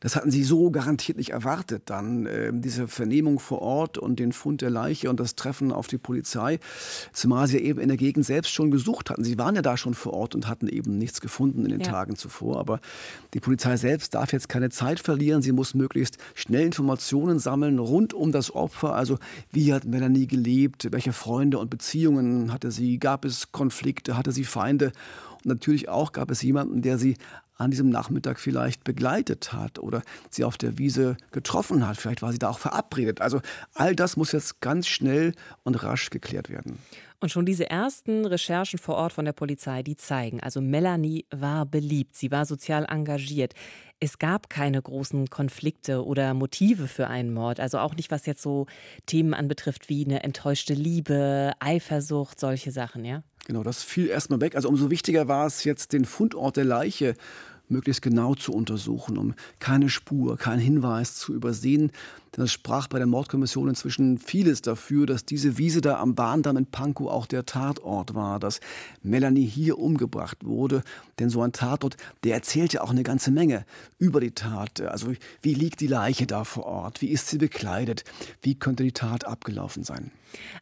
das 0.02 0.16
hatten 0.16 0.30
sie 0.30 0.44
so 0.44 0.72
garantiert 0.72 1.18
nicht 1.18 1.30
erwartet. 1.30 1.84
Dann 1.86 2.26
äh, 2.26 2.52
diese 2.54 2.88
Vernehmung 2.90 3.40
vor 3.40 3.62
Ort 3.62 3.98
und 3.98 4.20
den 4.20 4.34
Fund 4.34 4.62
der 4.62 4.70
Leiche 4.70 5.10
und 5.10 5.20
das 5.20 5.36
Treffen 5.36 5.72
auf 5.72 5.88
die 5.88 5.98
Polizei, 5.98 6.60
zumal 7.14 7.48
sie 7.48 7.60
eben 7.60 7.80
in 7.80 7.88
der 7.88 7.98
Gegend 7.98 8.26
selbst 8.26 8.52
schon 8.52 8.70
gesucht 8.70 9.10
hatten. 9.10 9.24
Sie 9.24 9.38
waren 9.38 9.56
ja 9.56 9.62
da 9.62 9.78
schon 9.78 9.94
vor 9.94 10.14
Ort 10.14 10.36
und 10.36 10.50
hatten 10.50 10.68
eben 10.68 10.98
nichts 10.98 11.22
gefunden 11.22 11.64
in 11.64 11.72
den 11.72 11.82
ja. 11.82 11.92
Tagen 11.92 12.18
zuvor. 12.18 12.60
Aber 12.60 12.82
die 13.34 13.40
Polizei 13.40 13.78
selbst 13.78 14.16
darf 14.16 14.34
jetzt 14.34 14.50
keine 14.50 14.70
Zeit 14.70 15.00
verlieren. 15.00 15.42
Sie 15.42 15.54
muss 15.54 15.76
möglichst 15.76 16.18
schnell 16.36 16.66
Informationen 16.66 17.40
sammeln 17.40 17.80
rund 17.80 18.14
um 18.14 18.34
das 18.34 18.54
Opfer. 18.54 18.96
Also 18.96 19.18
wie 19.52 19.74
hat 19.74 19.86
Melanie 19.86 20.28
gelebt? 20.28 20.92
Welche 20.92 21.14
Freunde 21.14 21.58
und 21.58 21.70
Beziehungen 21.70 22.52
hatte 22.52 22.70
sie? 22.70 23.00
Gab 23.00 23.24
es 23.24 23.54
Konflikte? 23.54 24.18
Hatte 24.18 24.34
sie 24.34 24.44
Feinde. 24.58 24.92
Und 25.36 25.46
natürlich 25.46 25.88
auch 25.88 26.12
gab 26.12 26.32
es 26.32 26.42
jemanden, 26.42 26.82
der 26.82 26.98
sie 26.98 27.18
an 27.58 27.72
diesem 27.72 27.90
Nachmittag 27.90 28.40
vielleicht 28.40 28.84
begleitet 28.84 29.54
hat 29.54 29.80
oder 29.80 30.02
sie 30.30 30.44
auf 30.44 30.58
der 30.58 30.78
Wiese 30.78 31.18
getroffen 31.32 31.88
hat. 31.88 31.98
Vielleicht 31.98 32.22
war 32.22 32.32
sie 32.32 32.40
da 32.40 32.50
auch 32.50 32.60
verabredet. 32.60 33.22
Also 33.22 33.42
all 33.74 33.96
das 33.96 34.18
muss 34.18 34.32
jetzt 34.32 34.62
ganz 34.62 34.88
schnell 34.88 35.34
und 35.64 35.84
rasch 35.84 36.10
geklärt 36.10 36.50
werden. 36.50 36.80
Und 37.20 37.32
schon 37.32 37.48
diese 37.48 37.68
ersten 37.68 38.26
Recherchen 38.26 38.78
vor 38.78 38.96
Ort 38.96 39.12
von 39.14 39.26
der 39.26 39.34
Polizei, 39.34 39.82
die 39.82 39.96
zeigen, 39.96 40.40
also 40.40 40.62
Melanie 40.62 41.26
war 41.32 41.66
beliebt, 41.66 42.16
sie 42.16 42.30
war 42.30 42.46
sozial 42.46 42.86
engagiert. 42.88 43.54
Es 44.00 44.20
gab 44.20 44.52
keine 44.52 44.80
großen 44.80 45.28
Konflikte 45.32 46.06
oder 46.06 46.36
Motive 46.36 46.88
für 46.88 47.08
einen 47.08 47.34
Mord, 47.34 47.60
also 47.60 47.80
auch 47.80 47.96
nicht, 47.96 48.12
was 48.12 48.28
jetzt 48.28 48.44
so 48.44 48.68
Themen 49.08 49.34
anbetrifft 49.34 49.90
wie 49.90 50.06
eine 50.06 50.22
enttäuschte 50.22 50.76
Liebe, 50.76 51.54
Eifersucht, 51.60 52.40
solche 52.40 52.72
Sachen, 52.72 53.04
ja? 53.04 53.24
Genau, 53.48 53.64
das 53.64 53.82
fiel 53.82 54.08
erstmal 54.08 54.42
weg. 54.42 54.58
Also 54.58 54.68
umso 54.68 54.90
wichtiger 54.90 55.30
war 55.30 55.48
es 55.48 55.64
jetzt, 55.64 55.94
den 55.94 56.04
Fundort 56.04 56.58
der 56.58 56.66
Leiche 56.66 57.14
möglichst 57.70 58.02
genau 58.02 58.36
zu 58.36 58.52
untersuchen, 58.52 59.18
um 59.18 59.36
keine 59.60 59.88
Spur, 59.88 60.36
keinen 60.36 60.60
Hinweis 60.60 61.16
zu 61.16 61.34
übersehen. 61.34 61.94
Denn 62.36 62.44
es 62.44 62.52
sprach 62.52 62.88
bei 62.88 62.98
der 62.98 63.08
Mordkommission 63.08 63.70
inzwischen 63.70 64.18
vieles 64.18 64.62
dafür, 64.62 65.06
dass 65.06 65.24
diese 65.24 65.58
Wiese 65.58 65.80
da 65.80 65.98
am 65.98 66.14
Bahndamm 66.14 66.58
in 66.58 66.66
Pankow 66.66 67.10
auch 67.10 67.26
der 67.26 67.46
Tatort 67.46 68.16
war, 68.16 68.38
dass 68.42 68.60
Melanie 69.02 69.46
hier 69.46 69.80
umgebracht 69.80 70.44
wurde. 70.44 70.82
Denn 71.18 71.30
so 71.30 71.42
ein 71.42 71.54
Tatort, 71.54 71.96
der 72.26 72.36
erzählt 72.36 72.74
ja 72.74 72.82
auch 72.82 72.92
eine 72.92 73.04
ganze 73.04 73.32
Menge 73.32 73.66
über 73.98 74.20
die 74.20 74.32
Tat. 74.32 74.82
Also 74.82 75.14
wie 75.42 75.54
liegt 75.54 75.80
die 75.80 75.88
Leiche 75.88 76.28
da 76.28 76.44
vor 76.44 76.66
Ort? 76.66 77.02
Wie 77.02 77.08
ist 77.08 77.30
sie 77.30 77.38
bekleidet? 77.38 78.04
Wie 78.42 78.56
könnte 78.56 78.84
die 78.84 78.92
Tat 78.92 79.24
abgelaufen 79.26 79.86
sein? 79.86 80.12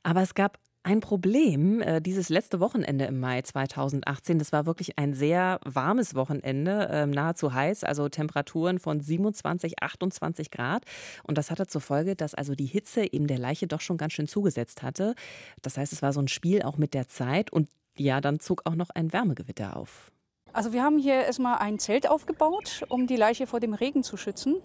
Aber 0.03 0.21
es 0.21 0.35
gab 0.35 0.59
ein 0.85 0.99
Problem, 0.99 1.81
äh, 1.81 1.99
dieses 1.99 2.29
letzte 2.29 2.59
Wochenende 2.59 3.05
im 3.05 3.19
Mai 3.19 3.41
2018, 3.41 4.37
das 4.37 4.51
war 4.51 4.67
wirklich 4.67 4.99
ein 4.99 5.15
sehr 5.15 5.59
warmes 5.65 6.13
Wochenende, 6.13 6.87
äh, 6.89 7.07
nahezu 7.07 7.55
heiß, 7.55 7.83
also 7.83 8.07
Temperaturen 8.07 8.77
von 8.77 9.01
27, 9.01 9.81
28 9.81 10.51
Grad. 10.51 10.85
Und 11.23 11.39
das 11.39 11.49
hatte 11.49 11.65
zur 11.65 11.81
Folge, 11.81 12.15
dass 12.15 12.35
also 12.35 12.53
die 12.53 12.67
Hitze 12.67 13.11
eben 13.11 13.25
der 13.25 13.39
Leiche 13.39 13.65
doch 13.65 13.81
schon 13.81 13.97
ganz 13.97 14.13
schön 14.13 14.27
zugesetzt 14.27 14.83
hatte. 14.83 15.15
Das 15.63 15.75
heißt, 15.75 15.91
es 15.91 16.03
war 16.03 16.13
so 16.13 16.19
ein 16.19 16.27
Spiel 16.27 16.61
auch 16.61 16.77
mit 16.77 16.93
der 16.93 17.07
Zeit 17.07 17.51
und 17.51 17.67
ja, 17.97 18.21
dann 18.21 18.39
zog 18.39 18.61
auch 18.65 18.75
noch 18.75 18.91
ein 18.91 19.11
Wärmegewitter 19.11 19.77
auf. 19.77 20.11
Also 20.53 20.71
wir 20.71 20.83
haben 20.83 20.99
hier 20.99 21.15
erstmal 21.15 21.57
ein 21.57 21.79
Zelt 21.79 22.07
aufgebaut, 22.07 22.83
um 22.89 23.07
die 23.07 23.15
Leiche 23.15 23.47
vor 23.47 23.59
dem 23.59 23.73
Regen 23.73 24.03
zu 24.03 24.17
schützen. 24.17 24.57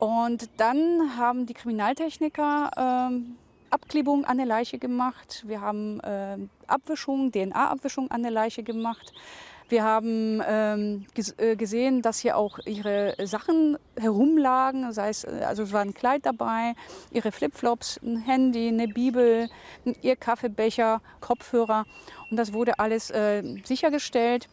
Und 0.00 0.50
dann 0.56 1.16
haben 1.16 1.46
die 1.46 1.54
Kriminaltechniker 1.54 2.70
ähm, 2.76 3.36
Abklebung 3.70 4.24
an 4.24 4.36
der 4.36 4.46
Leiche 4.46 4.78
gemacht. 4.78 5.44
Wir 5.46 5.60
haben 5.60 6.00
äh, 6.00 6.36
Abwischung, 6.66 7.32
DNA-Abwischung 7.32 8.10
an 8.10 8.22
der 8.22 8.30
Leiche 8.30 8.62
gemacht. 8.62 9.12
Wir 9.68 9.84
haben 9.84 10.42
ähm, 10.48 11.06
äh, 11.36 11.54
gesehen, 11.54 12.00
dass 12.00 12.20
hier 12.20 12.38
auch 12.38 12.58
ihre 12.64 13.14
Sachen 13.26 13.76
herumlagen. 14.00 14.92
Sei 14.92 15.10
es, 15.10 15.24
äh, 15.24 15.42
also 15.46 15.64
es 15.64 15.72
war 15.72 15.82
ein 15.82 15.92
Kleid 15.92 16.24
dabei, 16.24 16.74
ihre 17.10 17.32
Flipflops, 17.32 18.00
ein 18.02 18.16
Handy, 18.16 18.68
eine 18.68 18.88
Bibel, 18.88 19.50
ihr 20.00 20.16
Kaffeebecher, 20.16 21.02
Kopfhörer. 21.20 21.84
Und 22.30 22.38
das 22.38 22.54
wurde 22.54 22.78
alles 22.78 23.10
äh, 23.10 23.42
sichergestellt 23.64 24.48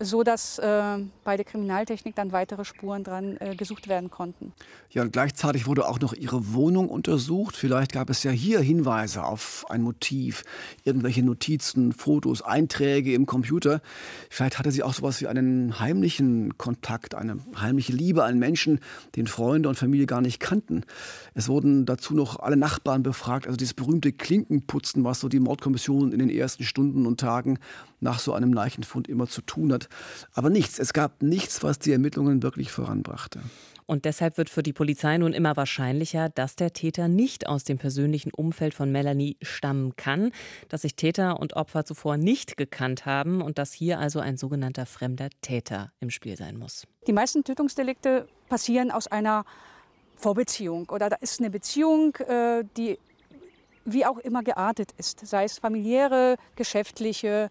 so 0.00 0.22
dass 0.22 0.58
äh, 0.58 0.98
bei 1.24 1.36
der 1.36 1.44
Kriminaltechnik 1.44 2.16
dann 2.16 2.32
weitere 2.32 2.64
Spuren 2.64 3.04
dran 3.04 3.36
äh, 3.38 3.54
gesucht 3.54 3.86
werden 3.86 4.10
konnten. 4.10 4.52
Ja, 4.90 5.02
und 5.02 5.12
gleichzeitig 5.12 5.66
wurde 5.66 5.86
auch 5.86 6.00
noch 6.00 6.14
Ihre 6.14 6.54
Wohnung 6.54 6.88
untersucht. 6.88 7.54
Vielleicht 7.54 7.92
gab 7.92 8.08
es 8.08 8.22
ja 8.22 8.30
hier 8.30 8.60
Hinweise 8.60 9.22
auf 9.22 9.66
ein 9.68 9.82
Motiv, 9.82 10.42
irgendwelche 10.84 11.22
Notizen, 11.22 11.92
Fotos, 11.92 12.40
Einträge 12.40 13.12
im 13.12 13.26
Computer. 13.26 13.82
Vielleicht 14.30 14.58
hatte 14.58 14.72
sie 14.72 14.82
auch 14.82 14.94
sowas 14.94 15.20
wie 15.20 15.26
einen 15.26 15.78
heimlichen 15.78 16.56
Kontakt, 16.56 17.14
eine 17.14 17.38
heimliche 17.60 17.92
Liebe, 17.92 18.24
einen 18.24 18.38
Menschen, 18.38 18.80
den 19.16 19.26
Freunde 19.26 19.68
und 19.68 19.74
Familie 19.74 20.06
gar 20.06 20.22
nicht 20.22 20.40
kannten. 20.40 20.84
Es 21.34 21.48
wurden 21.48 21.84
dazu 21.84 22.14
noch 22.14 22.40
alle 22.40 22.56
Nachbarn 22.56 23.02
befragt, 23.02 23.46
also 23.46 23.58
dieses 23.58 23.74
berühmte 23.74 24.12
Klinkenputzen, 24.12 25.04
was 25.04 25.20
so 25.20 25.28
die 25.28 25.40
Mordkommission 25.40 26.12
in 26.12 26.18
den 26.18 26.30
ersten 26.30 26.64
Stunden 26.64 27.06
und 27.06 27.20
Tagen 27.20 27.58
nach 28.00 28.18
so 28.18 28.32
einem 28.32 28.52
Leichenfund 28.52 29.08
immer 29.08 29.26
zu 29.26 29.42
tun 29.42 29.72
hat. 29.72 29.88
Aber 30.32 30.50
nichts, 30.50 30.78
es 30.78 30.92
gab 30.92 31.22
nichts, 31.22 31.62
was 31.62 31.78
die 31.78 31.92
Ermittlungen 31.92 32.42
wirklich 32.42 32.72
voranbrachte. 32.72 33.40
Und 33.90 34.04
deshalb 34.04 34.38
wird 34.38 34.50
für 34.50 34.62
die 34.62 34.72
Polizei 34.72 35.18
nun 35.18 35.32
immer 35.32 35.56
wahrscheinlicher, 35.56 36.28
dass 36.28 36.54
der 36.54 36.72
Täter 36.72 37.08
nicht 37.08 37.48
aus 37.48 37.64
dem 37.64 37.76
persönlichen 37.76 38.30
Umfeld 38.32 38.72
von 38.72 38.92
Melanie 38.92 39.36
stammen 39.42 39.96
kann, 39.96 40.30
dass 40.68 40.82
sich 40.82 40.94
Täter 40.94 41.40
und 41.40 41.54
Opfer 41.54 41.84
zuvor 41.84 42.16
nicht 42.16 42.56
gekannt 42.56 43.04
haben 43.04 43.42
und 43.42 43.58
dass 43.58 43.72
hier 43.72 43.98
also 43.98 44.20
ein 44.20 44.36
sogenannter 44.36 44.86
fremder 44.86 45.28
Täter 45.42 45.90
im 45.98 46.10
Spiel 46.10 46.36
sein 46.36 46.56
muss. 46.56 46.86
Die 47.08 47.12
meisten 47.12 47.42
Tötungsdelikte 47.42 48.28
passieren 48.48 48.92
aus 48.92 49.08
einer 49.08 49.44
Vorbeziehung 50.14 50.88
oder 50.88 51.08
da 51.08 51.16
ist 51.16 51.40
eine 51.40 51.50
Beziehung, 51.50 52.14
äh, 52.28 52.62
die 52.76 52.96
wie 53.84 54.06
auch 54.06 54.18
immer 54.18 54.44
geartet 54.44 54.92
ist, 54.98 55.26
sei 55.26 55.42
es 55.42 55.58
familiäre, 55.58 56.36
geschäftliche, 56.54 57.50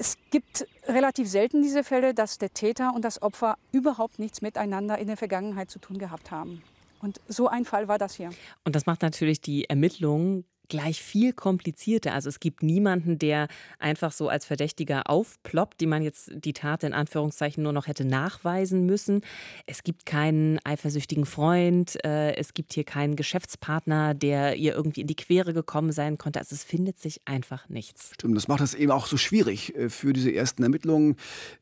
es 0.00 0.16
gibt 0.30 0.66
relativ 0.86 1.28
selten 1.28 1.62
diese 1.62 1.84
Fälle, 1.84 2.14
dass 2.14 2.38
der 2.38 2.54
Täter 2.54 2.94
und 2.94 3.04
das 3.04 3.20
Opfer 3.20 3.58
überhaupt 3.70 4.18
nichts 4.18 4.40
miteinander 4.40 4.96
in 4.96 5.06
der 5.06 5.18
Vergangenheit 5.18 5.70
zu 5.70 5.78
tun 5.78 5.98
gehabt 5.98 6.30
haben. 6.30 6.62
Und 7.02 7.20
so 7.28 7.48
ein 7.48 7.66
Fall 7.66 7.86
war 7.86 7.98
das 7.98 8.14
hier. 8.14 8.30
Und 8.64 8.74
das 8.74 8.86
macht 8.86 9.02
natürlich 9.02 9.42
die 9.42 9.68
Ermittlungen 9.68 10.44
gleich 10.70 11.02
viel 11.02 11.34
komplizierter. 11.34 12.14
Also 12.14 12.30
es 12.30 12.40
gibt 12.40 12.62
niemanden, 12.62 13.18
der 13.18 13.48
einfach 13.78 14.12
so 14.12 14.30
als 14.30 14.46
Verdächtiger 14.46 15.10
aufploppt, 15.10 15.80
die 15.80 15.86
man 15.86 16.02
jetzt 16.02 16.30
die 16.32 16.54
Tat 16.54 16.84
in 16.84 16.94
Anführungszeichen 16.94 17.62
nur 17.62 17.72
noch 17.72 17.86
hätte 17.86 18.06
nachweisen 18.06 18.86
müssen. 18.86 19.20
Es 19.66 19.82
gibt 19.82 20.06
keinen 20.06 20.58
eifersüchtigen 20.64 21.26
Freund, 21.26 22.02
äh, 22.04 22.34
es 22.36 22.54
gibt 22.54 22.72
hier 22.72 22.84
keinen 22.84 23.16
Geschäftspartner, 23.16 24.14
der 24.14 24.56
ihr 24.56 24.74
irgendwie 24.74 25.02
in 25.02 25.06
die 25.08 25.16
Quere 25.16 25.52
gekommen 25.52 25.92
sein 25.92 26.16
konnte. 26.16 26.38
Also 26.38 26.54
es 26.54 26.64
findet 26.64 26.98
sich 26.98 27.20
einfach 27.26 27.68
nichts. 27.68 28.12
Stimmt, 28.14 28.36
das 28.36 28.48
macht 28.48 28.62
es 28.62 28.74
eben 28.74 28.92
auch 28.92 29.06
so 29.06 29.16
schwierig 29.16 29.74
äh, 29.74 29.90
für 29.90 30.12
diese 30.12 30.32
ersten 30.32 30.62
Ermittlungen, 30.62 31.16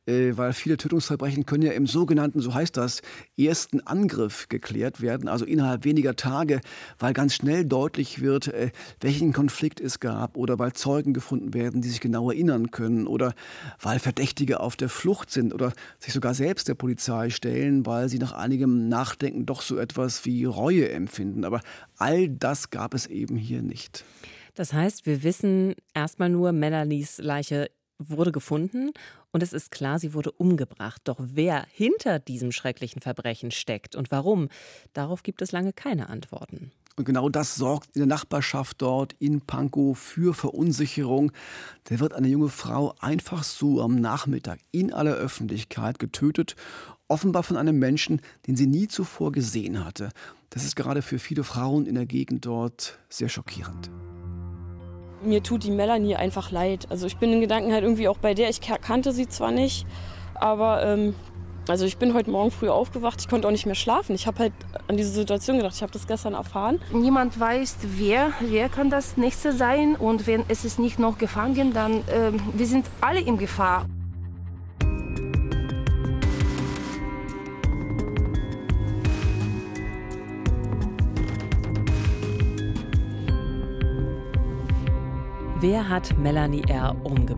äh, 0.06 0.32
weil 0.36 0.52
viele 0.52 0.76
Tötungsverbrechen 0.76 1.46
können 1.46 1.62
ja 1.62 1.72
im 1.72 1.86
sogenannten, 1.86 2.40
so 2.40 2.52
heißt 2.52 2.76
das, 2.76 3.00
ersten 3.38 3.80
Angriff 3.80 4.48
geklärt 4.50 5.00
werden, 5.00 5.28
also 5.28 5.46
innerhalb 5.46 5.84
weniger 5.84 6.14
Tage, 6.14 6.60
weil 6.98 7.14
ganz 7.14 7.34
schnell 7.34 7.64
deutlich 7.64 8.20
wird, 8.20 8.52
welchen 9.00 9.32
Konflikt 9.32 9.80
es 9.80 10.00
gab 10.00 10.36
oder 10.36 10.58
weil 10.58 10.72
Zeugen 10.72 11.12
gefunden 11.12 11.54
werden, 11.54 11.80
die 11.80 11.88
sich 11.88 12.00
genau 12.00 12.30
erinnern 12.30 12.70
können 12.70 13.06
oder 13.06 13.34
weil 13.80 13.98
Verdächtige 13.98 14.60
auf 14.60 14.76
der 14.76 14.88
Flucht 14.88 15.30
sind 15.30 15.54
oder 15.54 15.72
sich 15.98 16.12
sogar 16.12 16.34
selbst 16.34 16.68
der 16.68 16.74
Polizei 16.74 17.30
stellen, 17.30 17.86
weil 17.86 18.08
sie 18.08 18.18
nach 18.18 18.32
einigem 18.32 18.88
Nachdenken 18.88 19.46
doch 19.46 19.62
so 19.62 19.78
etwas 19.78 20.24
wie 20.24 20.44
Reue 20.44 20.90
empfinden. 20.90 21.44
Aber 21.44 21.60
all 21.96 22.28
das 22.28 22.70
gab 22.70 22.94
es 22.94 23.06
eben 23.06 23.36
hier 23.36 23.62
nicht. 23.62 24.04
Das 24.54 24.72
heißt, 24.72 25.06
wir 25.06 25.22
wissen 25.22 25.74
erstmal 25.94 26.30
nur, 26.30 26.52
Melanies 26.52 27.18
Leiche 27.18 27.70
wurde 27.98 28.32
gefunden 28.32 28.90
und 29.30 29.42
es 29.42 29.52
ist 29.52 29.70
klar, 29.70 29.98
sie 29.98 30.14
wurde 30.14 30.32
umgebracht. 30.32 31.02
Doch 31.04 31.18
wer 31.20 31.66
hinter 31.70 32.18
diesem 32.18 32.52
schrecklichen 32.52 33.02
Verbrechen 33.02 33.50
steckt 33.50 33.94
und 33.94 34.10
warum, 34.10 34.48
darauf 34.92 35.22
gibt 35.22 35.42
es 35.42 35.52
lange 35.52 35.72
keine 35.72 36.08
Antworten. 36.08 36.72
Und 36.98 37.04
genau 37.04 37.28
das 37.28 37.54
sorgt 37.54 37.94
in 37.94 38.00
der 38.00 38.08
Nachbarschaft 38.08 38.82
dort 38.82 39.14
in 39.20 39.40
Pankow 39.40 39.96
für 39.96 40.34
Verunsicherung. 40.34 41.30
Da 41.84 42.00
wird 42.00 42.12
eine 42.12 42.26
junge 42.26 42.48
Frau 42.48 42.92
einfach 42.98 43.44
so 43.44 43.80
am 43.80 44.00
Nachmittag 44.00 44.58
in 44.72 44.92
aller 44.92 45.14
Öffentlichkeit 45.14 46.00
getötet, 46.00 46.56
offenbar 47.06 47.44
von 47.44 47.56
einem 47.56 47.78
Menschen, 47.78 48.20
den 48.48 48.56
sie 48.56 48.66
nie 48.66 48.88
zuvor 48.88 49.30
gesehen 49.30 49.84
hatte. 49.84 50.08
Das 50.50 50.64
ist 50.64 50.74
gerade 50.74 51.02
für 51.02 51.20
viele 51.20 51.44
Frauen 51.44 51.86
in 51.86 51.94
der 51.94 52.06
Gegend 52.06 52.46
dort 52.46 52.98
sehr 53.08 53.28
schockierend. 53.28 53.90
Mir 55.22 55.40
tut 55.44 55.62
die 55.62 55.70
Melanie 55.70 56.16
einfach 56.16 56.50
leid. 56.50 56.90
Also 56.90 57.06
ich 57.06 57.18
bin 57.18 57.32
in 57.32 57.40
Gedanken 57.40 57.72
halt 57.72 57.84
irgendwie 57.84 58.08
auch 58.08 58.18
bei 58.18 58.34
der. 58.34 58.50
Ich 58.50 58.60
kannte 58.60 59.12
sie 59.12 59.28
zwar 59.28 59.52
nicht, 59.52 59.86
aber 60.34 60.84
ähm, 60.84 61.14
also 61.68 61.84
ich 61.84 61.98
bin 61.98 62.14
heute 62.14 62.30
Morgen 62.30 62.50
früh 62.50 62.68
aufgewacht, 62.68 63.20
ich 63.20 63.28
konnte 63.28 63.46
auch 63.46 63.52
nicht 63.52 63.66
mehr 63.66 63.74
schlafen. 63.74 64.14
Ich 64.14 64.26
habe 64.26 64.38
halt 64.38 64.52
an 64.86 64.96
diese 64.96 65.10
Situation 65.10 65.58
gedacht, 65.58 65.74
ich 65.74 65.82
habe 65.82 65.92
das 65.92 66.06
gestern 66.06 66.34
erfahren. 66.34 66.80
Niemand 66.92 67.38
weiß, 67.38 67.78
wer, 67.82 68.32
wer 68.40 68.68
kann 68.68 68.90
das 68.90 69.16
nächste 69.16 69.52
sein 69.52 69.96
und 69.96 70.26
wenn 70.26 70.44
es 70.48 70.64
ist 70.64 70.78
nicht 70.78 70.98
noch 70.98 71.18
gefangen, 71.18 71.72
dann 71.72 71.98
äh, 72.08 72.32
wir 72.54 72.66
sind 72.66 72.86
alle 73.00 73.20
in 73.20 73.38
Gefahr. 73.38 73.86
Wer 85.60 85.88
hat 85.88 86.16
Melanie 86.16 86.62
R. 86.68 86.94
umgebracht? 87.02 87.37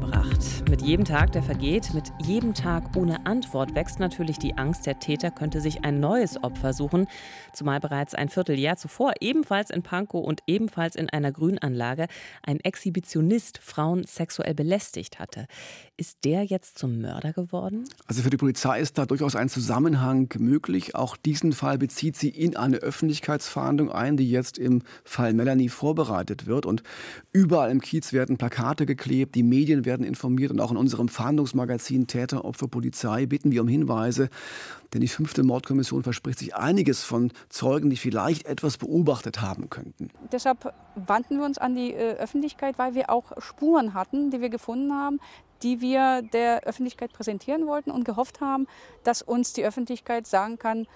Mit 0.71 0.83
jedem 0.83 1.05
Tag, 1.05 1.33
der 1.33 1.43
vergeht, 1.43 1.95
mit 1.95 2.13
jedem 2.23 2.55
Tag 2.55 2.97
ohne 2.97 3.27
Antwort 3.27 3.75
wächst 3.75 3.99
natürlich 3.99 4.39
die 4.39 4.57
Angst, 4.57 4.87
der 4.87 5.01
Täter 5.01 5.33
könnte 5.33 5.61
sich 5.61 5.85
ein 5.85 5.99
neues 5.99 6.43
Opfer 6.45 6.73
suchen, 6.73 7.09
zumal 7.53 7.81
bereits 7.81 8.15
ein 8.15 8.29
Vierteljahr 8.29 8.77
zuvor 8.77 9.15
ebenfalls 9.21 9.71
in 9.71 9.83
Pankow 9.83 10.25
und 10.25 10.43
ebenfalls 10.47 10.95
in 10.95 11.11
einer 11.11 11.33
Grünanlage 11.33 12.07
ein 12.43 12.61
Exhibitionist 12.61 13.59
Frauen 13.59 14.05
sexuell 14.05 14.55
belästigt 14.55 15.19
hatte. 15.19 15.47
Ist 15.97 16.25
der 16.25 16.45
jetzt 16.45 16.79
zum 16.79 17.01
Mörder 17.01 17.33
geworden? 17.33 17.85
Also 18.07 18.23
für 18.23 18.31
die 18.31 18.37
Polizei 18.39 18.81
ist 18.81 18.97
da 18.97 19.05
durchaus 19.07 19.37
ein 19.37 19.49
Zusammenhang 19.49 20.33
möglich. 20.39 20.95
Auch 20.95 21.17
diesen 21.17 21.53
Fall 21.53 21.77
bezieht 21.77 22.17
sie 22.17 22.31
in 22.31 22.57
eine 22.57 22.77
Öffentlichkeitsfahndung 22.77 23.91
ein, 23.91 24.17
die 24.17 24.31
jetzt 24.31 24.57
im 24.57 24.83
Fall 25.05 25.35
Melanie 25.35 25.69
vorbereitet 25.69 26.47
wird 26.47 26.65
und 26.65 26.83
überall 27.33 27.71
im 27.71 27.81
Kiez 27.81 28.13
werden 28.13 28.39
Plakate 28.39 28.87
geklebt, 28.87 29.35
die 29.35 29.43
Medien 29.43 29.85
werden 29.85 30.00
informiert 30.05 30.51
und 30.51 30.61
auch 30.61 30.71
in 30.71 30.77
unserem 30.77 31.09
Fahndungsmagazin 31.09 32.07
Täter, 32.07 32.45
Opfer, 32.45 32.69
Polizei 32.69 33.27
bitten 33.27 33.53
wir 33.53 33.63
um 33.63 33.69
Hinweise. 33.69 34.29
Denn 34.93 35.01
die 35.01 35.09
fünfte 35.09 35.43
Mordkommission 35.43 36.03
verspricht 36.03 36.39
sich 36.39 36.57
einiges 36.57 37.05
von 37.05 37.33
Zeugen, 37.49 37.91
die 37.91 37.97
vielleicht 37.97 38.47
etwas 38.47 38.77
beobachtet 38.77 39.41
haben 39.41 39.71
könnten. 39.71 40.11
Deshalb 40.33 40.75
wandten 40.97 41.39
wir 41.39 41.45
uns 41.45 41.59
an 41.59 41.75
die 41.75 41.93
äh, 41.93 42.17
Öffentlichkeit, 42.17 42.79
weil 42.79 42.95
wir 42.95 43.11
auch 43.11 43.33
Spuren 43.41 43.95
hatten, 43.95 44.31
die 44.31 44.41
wir 44.41 44.49
gefunden 44.49 44.93
haben, 44.93 45.21
die 45.63 45.81
wir 45.81 46.23
der 46.23 46.65
Öffentlichkeit 46.65 47.13
präsentieren 47.13 47.67
wollten 47.67 47.91
und 47.91 48.05
gehofft 48.05 48.41
haben, 48.41 48.67
dass 49.05 49.23
uns 49.23 49.53
die 49.53 49.65
Öffentlichkeit 49.65 50.27
sagen 50.27 50.59
kann, 50.59 50.87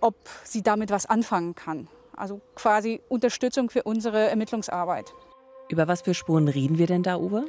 ob 0.00 0.16
sie 0.44 0.62
damit 0.62 0.90
was 0.90 1.06
anfangen 1.06 1.54
kann. 1.54 1.88
Also 2.16 2.40
quasi 2.54 3.00
Unterstützung 3.08 3.70
für 3.70 3.82
unsere 3.82 4.28
Ermittlungsarbeit. 4.28 5.14
Über 5.68 5.86
was 5.86 6.02
für 6.02 6.14
Spuren 6.14 6.48
reden 6.48 6.78
wir 6.78 6.86
denn 6.86 7.02
da, 7.02 7.16
Uwe? 7.16 7.46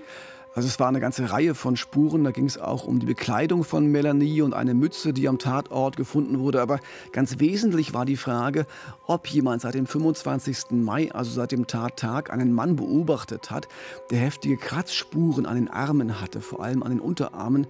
Also 0.54 0.68
es 0.68 0.82
war 0.82 0.90
eine 0.90 1.00
ganze 1.00 1.32
Reihe 1.32 1.56
von 1.56 1.78
Spuren. 1.78 2.26
Da 2.26 2.32
ging 2.32 2.46
es 2.46 2.58
auch 2.58 2.84
um 2.84 3.00
die 3.00 3.06
Bekleidung 3.06 3.64
von 3.64 3.86
Melanie 3.86 4.42
und 4.42 4.54
eine 4.54 4.74
Mütze, 4.74 5.14
die 5.14 5.30
am 5.30 5.40
Tatort 5.40 5.96
gefunden 5.96 6.40
wurde. 6.40 6.62
Aber 6.62 6.80
ganz 7.14 7.40
wesentlich 7.40 7.94
war 7.94 8.06
die 8.06 8.18
Frage, 8.18 8.66
ob 9.08 9.28
jemand 9.28 9.62
seit 9.62 9.76
dem 9.76 9.88
25. 9.88 10.72
Mai, 10.72 11.10
also 11.14 11.32
seit 11.32 11.54
dem 11.54 11.68
Tattag, 11.68 12.34
einen 12.34 12.52
Mann 12.52 12.76
beobachtet 12.76 13.50
hat, 13.50 13.70
der 14.10 14.20
heftige 14.20 14.58
Kratzspuren 14.58 15.46
an 15.46 15.56
den 15.56 15.70
Armen 15.70 16.20
hatte, 16.20 16.42
vor 16.42 16.62
allem 16.62 16.84
an 16.84 16.90
den 16.90 17.00
Unterarmen, 17.00 17.68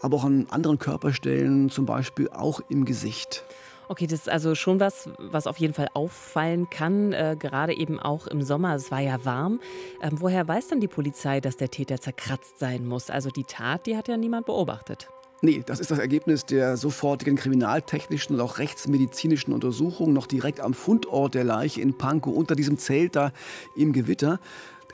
aber 0.00 0.16
auch 0.16 0.24
an 0.24 0.48
anderen 0.50 0.80
Körperstellen, 0.80 1.70
zum 1.70 1.86
Beispiel 1.86 2.28
auch 2.30 2.60
im 2.68 2.84
Gesicht. 2.84 3.44
Okay, 3.88 4.06
das 4.06 4.20
ist 4.20 4.28
also 4.28 4.54
schon 4.54 4.80
was, 4.80 5.08
was 5.18 5.46
auf 5.46 5.58
jeden 5.58 5.74
Fall 5.74 5.88
auffallen 5.94 6.70
kann, 6.70 7.12
äh, 7.12 7.36
gerade 7.38 7.74
eben 7.74 8.00
auch 8.00 8.26
im 8.26 8.42
Sommer. 8.42 8.74
Es 8.74 8.90
war 8.90 9.00
ja 9.00 9.24
warm. 9.24 9.60
Ähm, 10.00 10.20
woher 10.20 10.46
weiß 10.46 10.68
dann 10.68 10.80
die 10.80 10.88
Polizei, 10.88 11.40
dass 11.40 11.56
der 11.56 11.70
Täter 11.70 12.00
zerkratzt 12.00 12.58
sein 12.58 12.86
muss? 12.86 13.10
Also 13.10 13.30
die 13.30 13.44
Tat, 13.44 13.86
die 13.86 13.96
hat 13.96 14.08
ja 14.08 14.16
niemand 14.16 14.46
beobachtet. 14.46 15.08
Nee, 15.44 15.62
das 15.66 15.78
ist 15.78 15.90
das 15.90 15.98
Ergebnis 15.98 16.46
der 16.46 16.78
sofortigen 16.78 17.36
kriminaltechnischen 17.36 18.36
und 18.36 18.40
auch 18.40 18.56
rechtsmedizinischen 18.56 19.52
Untersuchung 19.52 20.14
noch 20.14 20.26
direkt 20.26 20.60
am 20.60 20.72
Fundort 20.72 21.34
der 21.34 21.44
Leiche 21.44 21.82
in 21.82 21.98
Pankow 21.98 22.34
unter 22.34 22.54
diesem 22.54 22.78
Zelt 22.78 23.14
da 23.14 23.30
im 23.76 23.92
Gewitter. 23.92 24.40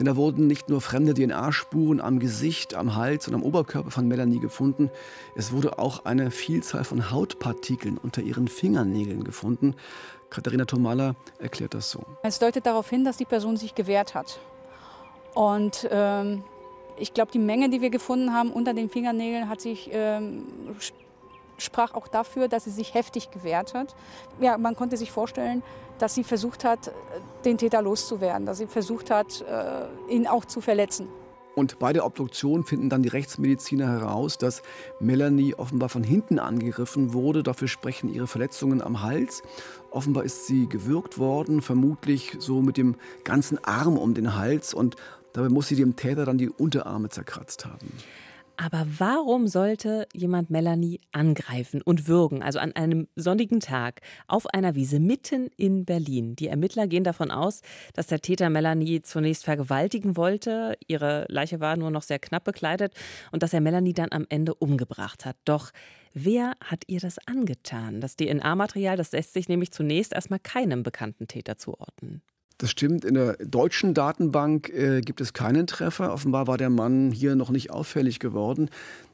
Denn 0.01 0.07
da 0.07 0.15
wurden 0.15 0.47
nicht 0.47 0.67
nur 0.67 0.81
fremde 0.81 1.13
DNA-Spuren 1.13 2.01
am 2.01 2.17
Gesicht, 2.17 2.73
am 2.73 2.95
Hals 2.95 3.27
und 3.27 3.35
am 3.35 3.43
Oberkörper 3.43 3.91
von 3.91 4.07
Melanie 4.07 4.39
gefunden, 4.39 4.89
es 5.35 5.51
wurde 5.51 5.77
auch 5.77 6.05
eine 6.05 6.31
Vielzahl 6.31 6.83
von 6.85 7.11
Hautpartikeln 7.11 7.99
unter 7.99 8.23
ihren 8.23 8.47
Fingernägeln 8.47 9.23
gefunden. 9.23 9.75
Katharina 10.31 10.65
Tomala 10.65 11.13
erklärt 11.37 11.75
das 11.75 11.91
so. 11.91 12.03
Es 12.23 12.39
deutet 12.39 12.65
darauf 12.65 12.89
hin, 12.89 13.05
dass 13.05 13.17
die 13.17 13.25
Person 13.25 13.57
sich 13.57 13.75
gewehrt 13.75 14.15
hat. 14.15 14.39
Und 15.35 15.87
ähm, 15.91 16.43
ich 16.97 17.13
glaube, 17.13 17.31
die 17.31 17.37
Menge, 17.37 17.69
die 17.69 17.81
wir 17.81 17.91
gefunden 17.91 18.33
haben 18.33 18.51
unter 18.51 18.73
den 18.73 18.89
Fingernägeln, 18.89 19.49
hat 19.49 19.61
sich 19.61 19.87
ähm, 19.93 20.45
sprach 21.61 21.93
auch 21.93 22.07
dafür, 22.07 22.47
dass 22.47 22.65
sie 22.65 22.71
sich 22.71 22.93
heftig 22.93 23.31
gewehrt 23.31 23.73
hat. 23.73 23.95
Ja, 24.39 24.57
man 24.57 24.75
konnte 24.75 24.97
sich 24.97 25.11
vorstellen, 25.11 25.63
dass 25.99 26.15
sie 26.15 26.23
versucht 26.23 26.63
hat, 26.63 26.91
den 27.45 27.57
Täter 27.57 27.81
loszuwerden, 27.81 28.45
dass 28.45 28.57
sie 28.57 28.67
versucht 28.67 29.11
hat, 29.11 29.41
äh, 29.41 30.13
ihn 30.13 30.27
auch 30.27 30.45
zu 30.45 30.61
verletzen. 30.61 31.07
Und 31.53 31.79
bei 31.79 31.91
der 31.91 32.05
Obduktion 32.05 32.63
finden 32.63 32.89
dann 32.89 33.03
die 33.03 33.09
Rechtsmediziner 33.09 33.87
heraus, 33.87 34.37
dass 34.37 34.63
Melanie 35.01 35.53
offenbar 35.53 35.89
von 35.89 36.01
hinten 36.01 36.39
angegriffen 36.39 37.13
wurde. 37.13 37.43
Dafür 37.43 37.67
sprechen 37.67 38.11
ihre 38.11 38.25
Verletzungen 38.25 38.81
am 38.81 39.01
Hals. 39.01 39.43
Offenbar 39.91 40.23
ist 40.23 40.47
sie 40.47 40.69
gewürgt 40.69 41.17
worden, 41.17 41.61
vermutlich 41.61 42.37
so 42.39 42.61
mit 42.61 42.77
dem 42.77 42.95
ganzen 43.25 43.61
Arm 43.65 43.97
um 43.97 44.13
den 44.13 44.37
Hals. 44.37 44.73
Und 44.73 44.95
Dabei 45.33 45.49
muss 45.49 45.67
sie 45.67 45.75
dem 45.75 45.95
Täter 45.95 46.25
dann 46.25 46.37
die 46.37 46.49
Unterarme 46.49 47.09
zerkratzt 47.09 47.65
haben. 47.65 47.93
Aber 48.57 48.85
warum 48.99 49.47
sollte 49.47 50.07
jemand 50.13 50.49
Melanie 50.49 50.99
angreifen 51.11 51.81
und 51.81 52.07
würgen, 52.07 52.43
also 52.43 52.59
an 52.59 52.73
einem 52.73 53.07
sonnigen 53.15 53.59
Tag 53.59 54.01
auf 54.27 54.45
einer 54.47 54.75
Wiese 54.75 54.99
mitten 54.99 55.49
in 55.57 55.85
Berlin? 55.85 56.35
Die 56.35 56.47
Ermittler 56.47 56.87
gehen 56.87 57.03
davon 57.03 57.31
aus, 57.31 57.61
dass 57.93 58.07
der 58.07 58.21
Täter 58.21 58.49
Melanie 58.49 59.01
zunächst 59.01 59.45
vergewaltigen 59.45 60.15
wollte. 60.15 60.77
Ihre 60.87 61.25
Leiche 61.27 61.59
war 61.59 61.75
nur 61.75 61.91
noch 61.91 62.03
sehr 62.03 62.19
knapp 62.19 62.43
bekleidet 62.43 62.93
und 63.31 63.41
dass 63.43 63.53
er 63.53 63.61
Melanie 63.61 63.93
dann 63.93 64.11
am 64.11 64.25
Ende 64.29 64.53
umgebracht 64.53 65.25
hat. 65.25 65.37
Doch 65.45 65.71
wer 66.13 66.53
hat 66.63 66.83
ihr 66.87 66.99
das 66.99 67.17
angetan? 67.27 68.01
Das 68.01 68.15
DNA-Material, 68.15 68.97
das 68.97 69.11
lässt 69.11 69.33
sich 69.33 69.49
nämlich 69.49 69.71
zunächst 69.71 70.13
erstmal 70.13 70.39
keinem 70.39 70.83
bekannten 70.83 71.27
Täter 71.27 71.57
zuordnen. 71.57 72.21
Das 72.61 72.69
stimmt. 72.69 73.05
In 73.05 73.15
der 73.15 73.37
deutschen 73.37 73.95
Datenbank 73.95 74.69
äh, 74.69 75.01
gibt 75.01 75.19
es 75.19 75.33
keinen 75.33 75.65
Treffer. 75.65 76.13
Offenbar 76.13 76.45
war 76.45 76.59
der 76.59 76.69
Mann 76.69 77.11
hier 77.11 77.35
noch 77.35 77.49
nicht 77.49 77.71
auffällig 77.71 78.19
geworden. 78.19 78.69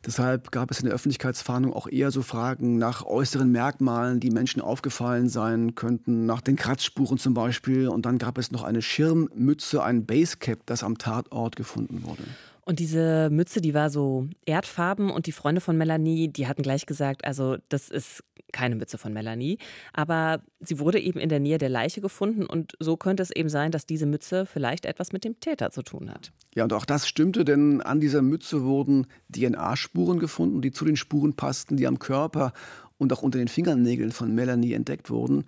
Deshalb 0.06 0.52
gab 0.52 0.70
es 0.70 0.82
in 0.82 0.88
der 0.88 0.94
Öffentlichkeitsfahndung 0.94 1.72
auch 1.72 1.88
eher 1.88 2.12
so 2.12 2.24
Fragen 2.24 2.78
nach 2.78 3.06
äußeren 3.06 3.50
Merkmalen, 3.50 4.20
die 4.20 4.32
Menschen 4.32 4.62
aufgefallen 4.62 5.30
sein 5.30 5.76
könnten, 5.76 6.26
nach 6.26 6.42
den 6.42 6.58
Kratzspuren 6.58 7.18
zum 7.18 7.34
Beispiel. 7.34 7.88
Und 7.88 8.06
dann 8.06 8.18
gab 8.18 8.38
es 8.38 8.52
noch 8.52 8.64
eine 8.64 8.82
Schirmmütze, 8.82 9.82
ein 9.82 10.06
Basecap, 10.06 10.60
das 10.66 10.84
am 10.84 10.98
Tatort 10.98 11.56
gefunden 11.56 12.04
wurde. 12.04 12.24
Und 12.68 12.80
diese 12.80 13.30
Mütze, 13.32 13.62
die 13.62 13.74
war 13.74 13.90
so 13.90 14.28
erdfarben 14.46 15.10
und 15.10 15.26
die 15.26 15.32
Freunde 15.32 15.62
von 15.62 15.78
Melanie, 15.78 16.28
die 16.28 16.48
hatten 16.48 16.64
gleich 16.64 16.86
gesagt, 16.86 17.24
also 17.24 17.56
das 17.70 17.88
ist 17.88 18.26
keine 18.52 18.76
Mütze 18.76 18.98
von 18.98 19.14
Melanie, 19.14 19.58
aber 19.94 20.42
sie 20.60 20.78
wurde 20.78 21.00
eben 21.00 21.18
in 21.18 21.30
der 21.30 21.40
Nähe 21.40 21.60
der 21.60 21.70
Leiche 21.70 22.02
gefunden 22.02 22.46
und 22.46 22.74
so 22.82 22.98
könnte 22.98 23.24
es 23.24 23.32
eben 23.32 23.48
sein, 23.48 23.72
dass 23.72 23.86
diese 23.86 24.06
Mütze 24.06 24.46
vielleicht 24.46 24.86
etwas 24.86 25.14
mit 25.14 25.24
dem 25.24 25.40
Täter 25.40 25.72
zu 25.72 25.82
tun 25.82 26.12
hat. 26.12 26.34
Ja, 26.56 26.66
und 26.66 26.74
auch 26.74 26.84
das 26.84 27.08
stimmte, 27.08 27.46
denn 27.46 27.82
an 27.82 28.02
dieser 28.02 28.22
Mütze 28.22 28.66
wurden 28.66 29.08
DNA-Spuren 29.34 30.20
gefunden, 30.20 30.62
die 30.62 30.72
zu 30.72 30.84
den 30.84 30.98
Spuren 30.98 31.38
passten, 31.38 31.78
die 31.78 31.88
am 31.88 32.00
Körper 32.00 32.52
und 32.98 33.14
auch 33.14 33.22
unter 33.22 33.38
den 33.38 33.48
Fingernägeln 33.48 34.12
von 34.12 34.36
Melanie 34.36 34.74
entdeckt 34.74 35.10
wurden. 35.10 35.46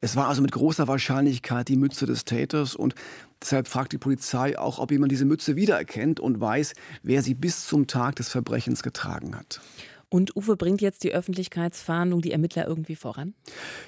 Es 0.00 0.14
war 0.14 0.28
also 0.28 0.42
mit 0.42 0.52
großer 0.52 0.86
Wahrscheinlichkeit 0.86 1.66
die 1.68 1.76
Mütze 1.76 2.06
des 2.06 2.24
Täters 2.24 2.76
und 2.76 2.94
deshalb 3.42 3.66
fragt 3.66 3.92
die 3.92 3.98
Polizei 3.98 4.56
auch, 4.56 4.78
ob 4.78 4.92
jemand 4.92 5.10
diese 5.10 5.24
Mütze 5.24 5.56
wiedererkennt 5.56 6.20
und 6.20 6.40
weiß, 6.40 6.74
wer 7.02 7.22
sie 7.22 7.34
bis 7.34 7.66
zum 7.66 7.88
Tag 7.88 8.14
des 8.16 8.28
Verbrechens 8.28 8.84
getragen 8.84 9.34
hat. 9.34 9.60
Und 10.08 10.36
Uwe 10.36 10.56
bringt 10.56 10.80
jetzt 10.80 11.02
die 11.02 11.12
Öffentlichkeitsfahndung, 11.12 12.22
die 12.22 12.32
Ermittler 12.32 12.66
irgendwie 12.66 12.96
voran? 12.96 13.34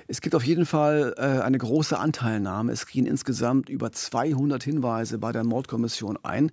Es 0.07 0.21
gibt 0.21 0.35
auf 0.35 0.45
jeden 0.45 0.67
Fall 0.67 1.15
äh, 1.17 1.43
eine 1.43 1.57
große 1.57 1.97
Anteilnahme. 1.97 2.73
Es 2.73 2.87
gehen 2.87 3.07
insgesamt 3.07 3.69
über 3.71 3.93
200 3.93 4.63
Hinweise 4.63 5.19
bei 5.19 5.33
der 5.33 5.45
Mordkommission 5.45 6.19
ein. 6.23 6.51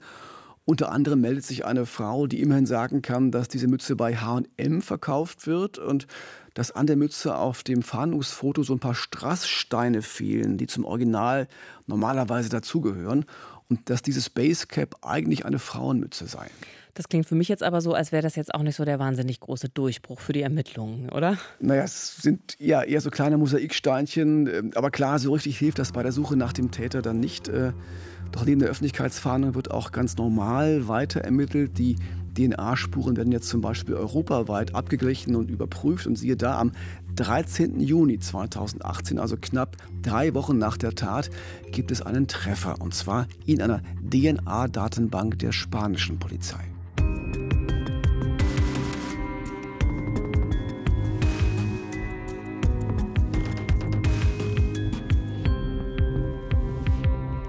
Unter 0.63 0.91
anderem 0.91 1.21
meldet 1.21 1.45
sich 1.45 1.65
eine 1.65 1.85
Frau, 1.85 2.27
die 2.27 2.41
immerhin 2.41 2.65
sagen 2.65 3.01
kann, 3.01 3.31
dass 3.31 3.47
diese 3.47 3.67
Mütze 3.67 3.95
bei 3.95 4.17
H&M 4.17 4.81
verkauft 4.81 5.47
wird 5.47 5.79
und 5.79 6.07
dass 6.57 6.71
an 6.71 6.87
der 6.87 6.95
Mütze 6.95 7.35
auf 7.35 7.61
dem 7.61 7.83
Fahndungsfoto 7.83 8.63
so 8.63 8.73
ein 8.73 8.79
paar 8.79 8.95
Strasssteine 8.95 10.01
fehlen, 10.01 10.57
die 10.57 10.65
zum 10.65 10.85
Original 10.85 11.47
normalerweise 11.85 12.49
dazugehören 12.49 13.25
und 13.69 13.91
dass 13.91 14.01
dieses 14.01 14.31
Basecap 14.31 14.95
eigentlich 15.03 15.45
eine 15.45 15.59
Frauenmütze 15.59 16.25
sei. 16.25 16.47
Das 16.95 17.09
klingt 17.09 17.27
für 17.27 17.35
mich 17.35 17.47
jetzt 17.47 17.61
aber 17.61 17.79
so, 17.79 17.93
als 17.93 18.11
wäre 18.11 18.23
das 18.23 18.35
jetzt 18.35 18.55
auch 18.55 18.63
nicht 18.63 18.75
so 18.75 18.85
der 18.85 18.97
wahnsinnig 18.97 19.39
große 19.39 19.69
Durchbruch 19.69 20.19
für 20.19 20.33
die 20.33 20.41
Ermittlungen, 20.41 21.09
oder? 21.09 21.37
Naja, 21.59 21.83
es 21.83 22.17
sind 22.23 22.55
ja 22.57 22.81
eher 22.81 23.01
so 23.01 23.11
kleine 23.11 23.37
Mosaiksteinchen. 23.37 24.47
Ähm, 24.47 24.71
aber 24.73 24.89
klar, 24.89 25.19
so 25.19 25.33
richtig 25.33 25.59
hilft 25.59 25.77
das 25.77 25.91
bei 25.91 26.01
der 26.01 26.11
Suche 26.11 26.37
nach 26.37 26.53
dem 26.53 26.71
Täter 26.71 27.03
dann 27.03 27.19
nicht. 27.19 27.49
Äh, 27.49 27.73
doch 28.31 28.45
neben 28.45 28.61
der 28.61 28.69
Öffentlichkeitsfahndung 28.69 29.53
wird 29.53 29.69
auch 29.69 29.91
ganz 29.91 30.17
normal 30.17 30.87
weiter 30.87 31.21
ermittelt. 31.21 31.77
Die 31.77 31.97
DNA-Spuren 32.37 33.17
werden 33.17 33.31
jetzt 33.31 33.49
zum 33.49 33.61
Beispiel 33.61 33.95
europaweit 33.95 34.75
abgeglichen 34.75 35.35
und 35.35 35.49
überprüft. 35.49 36.07
Und 36.07 36.17
siehe 36.17 36.37
da, 36.37 36.59
am 36.59 36.71
13. 37.15 37.79
Juni 37.79 38.19
2018, 38.19 39.17
also 39.17 39.37
knapp 39.39 39.77
drei 40.03 40.33
Wochen 40.33 40.57
nach 40.57 40.77
der 40.77 40.93
Tat, 40.93 41.29
gibt 41.71 41.91
es 41.91 42.01
einen 42.01 42.27
Treffer. 42.27 42.79
Und 42.79 42.93
zwar 42.93 43.27
in 43.45 43.61
einer 43.61 43.81
DNA-Datenbank 44.09 45.39
der 45.39 45.51
spanischen 45.51 46.19
Polizei. 46.19 46.76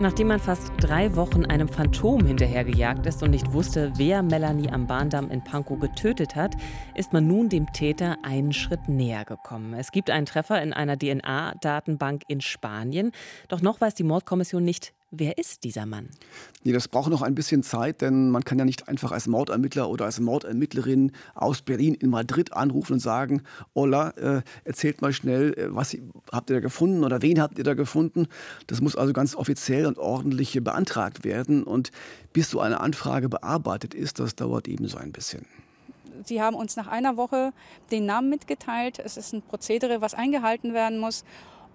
Nachdem 0.00 0.28
man 0.28 0.38
fast 0.38 0.70
drei 0.78 1.16
Wochen 1.16 1.44
einem 1.44 1.66
Phantom 1.66 2.24
hinterhergejagt 2.24 3.04
ist 3.06 3.20
und 3.24 3.32
nicht 3.32 3.52
wusste, 3.52 3.92
wer 3.96 4.22
Melanie 4.22 4.70
am 4.70 4.86
Bahndamm 4.86 5.28
in 5.28 5.42
Pankow 5.42 5.80
getötet 5.80 6.36
hat, 6.36 6.54
ist 6.94 7.12
man 7.12 7.26
nun 7.26 7.48
dem 7.48 7.72
Täter 7.72 8.16
einen 8.22 8.52
Schritt 8.52 8.88
näher 8.88 9.24
gekommen. 9.24 9.74
Es 9.74 9.90
gibt 9.90 10.10
einen 10.10 10.24
Treffer 10.24 10.62
in 10.62 10.72
einer 10.72 10.96
DNA-Datenbank 10.96 12.22
in 12.28 12.40
Spanien. 12.40 13.10
Doch 13.48 13.60
noch 13.60 13.80
weiß 13.80 13.94
die 13.94 14.04
Mordkommission 14.04 14.62
nicht, 14.62 14.94
Wer 15.10 15.38
ist 15.38 15.64
dieser 15.64 15.86
Mann? 15.86 16.10
Nee, 16.64 16.72
das 16.72 16.86
braucht 16.86 17.10
noch 17.10 17.22
ein 17.22 17.34
bisschen 17.34 17.62
Zeit, 17.62 18.02
denn 18.02 18.30
man 18.30 18.44
kann 18.44 18.58
ja 18.58 18.66
nicht 18.66 18.88
einfach 18.88 19.10
als 19.10 19.26
Mordermittler 19.26 19.88
oder 19.88 20.04
als 20.04 20.20
Mordermittlerin 20.20 21.12
aus 21.34 21.62
Berlin 21.62 21.94
in 21.94 22.10
Madrid 22.10 22.52
anrufen 22.52 22.94
und 22.94 22.98
sagen, 23.00 23.42
Hola, 23.74 24.10
äh, 24.10 24.42
erzählt 24.64 25.00
mal 25.00 25.14
schnell, 25.14 25.54
äh, 25.54 25.74
was 25.74 25.96
habt 26.30 26.50
ihr 26.50 26.56
da 26.56 26.60
gefunden 26.60 27.04
oder 27.04 27.22
wen 27.22 27.40
habt 27.40 27.56
ihr 27.56 27.64
da 27.64 27.72
gefunden? 27.72 28.26
Das 28.66 28.82
muss 28.82 28.96
also 28.96 29.14
ganz 29.14 29.34
offiziell 29.34 29.86
und 29.86 29.96
ordentlich 29.96 30.58
beantragt 30.62 31.24
werden 31.24 31.62
und 31.62 31.90
bis 32.34 32.50
so 32.50 32.60
eine 32.60 32.80
Anfrage 32.80 33.30
bearbeitet 33.30 33.94
ist, 33.94 34.20
das 34.20 34.36
dauert 34.36 34.68
ebenso 34.68 34.98
ein 34.98 35.12
bisschen. 35.12 35.46
Sie 36.24 36.42
haben 36.42 36.56
uns 36.56 36.76
nach 36.76 36.88
einer 36.88 37.16
Woche 37.16 37.52
den 37.90 38.04
Namen 38.04 38.28
mitgeteilt. 38.28 38.98
Es 38.98 39.16
ist 39.16 39.32
ein 39.32 39.40
Prozedere, 39.40 40.02
was 40.02 40.12
eingehalten 40.12 40.74
werden 40.74 40.98
muss. 40.98 41.24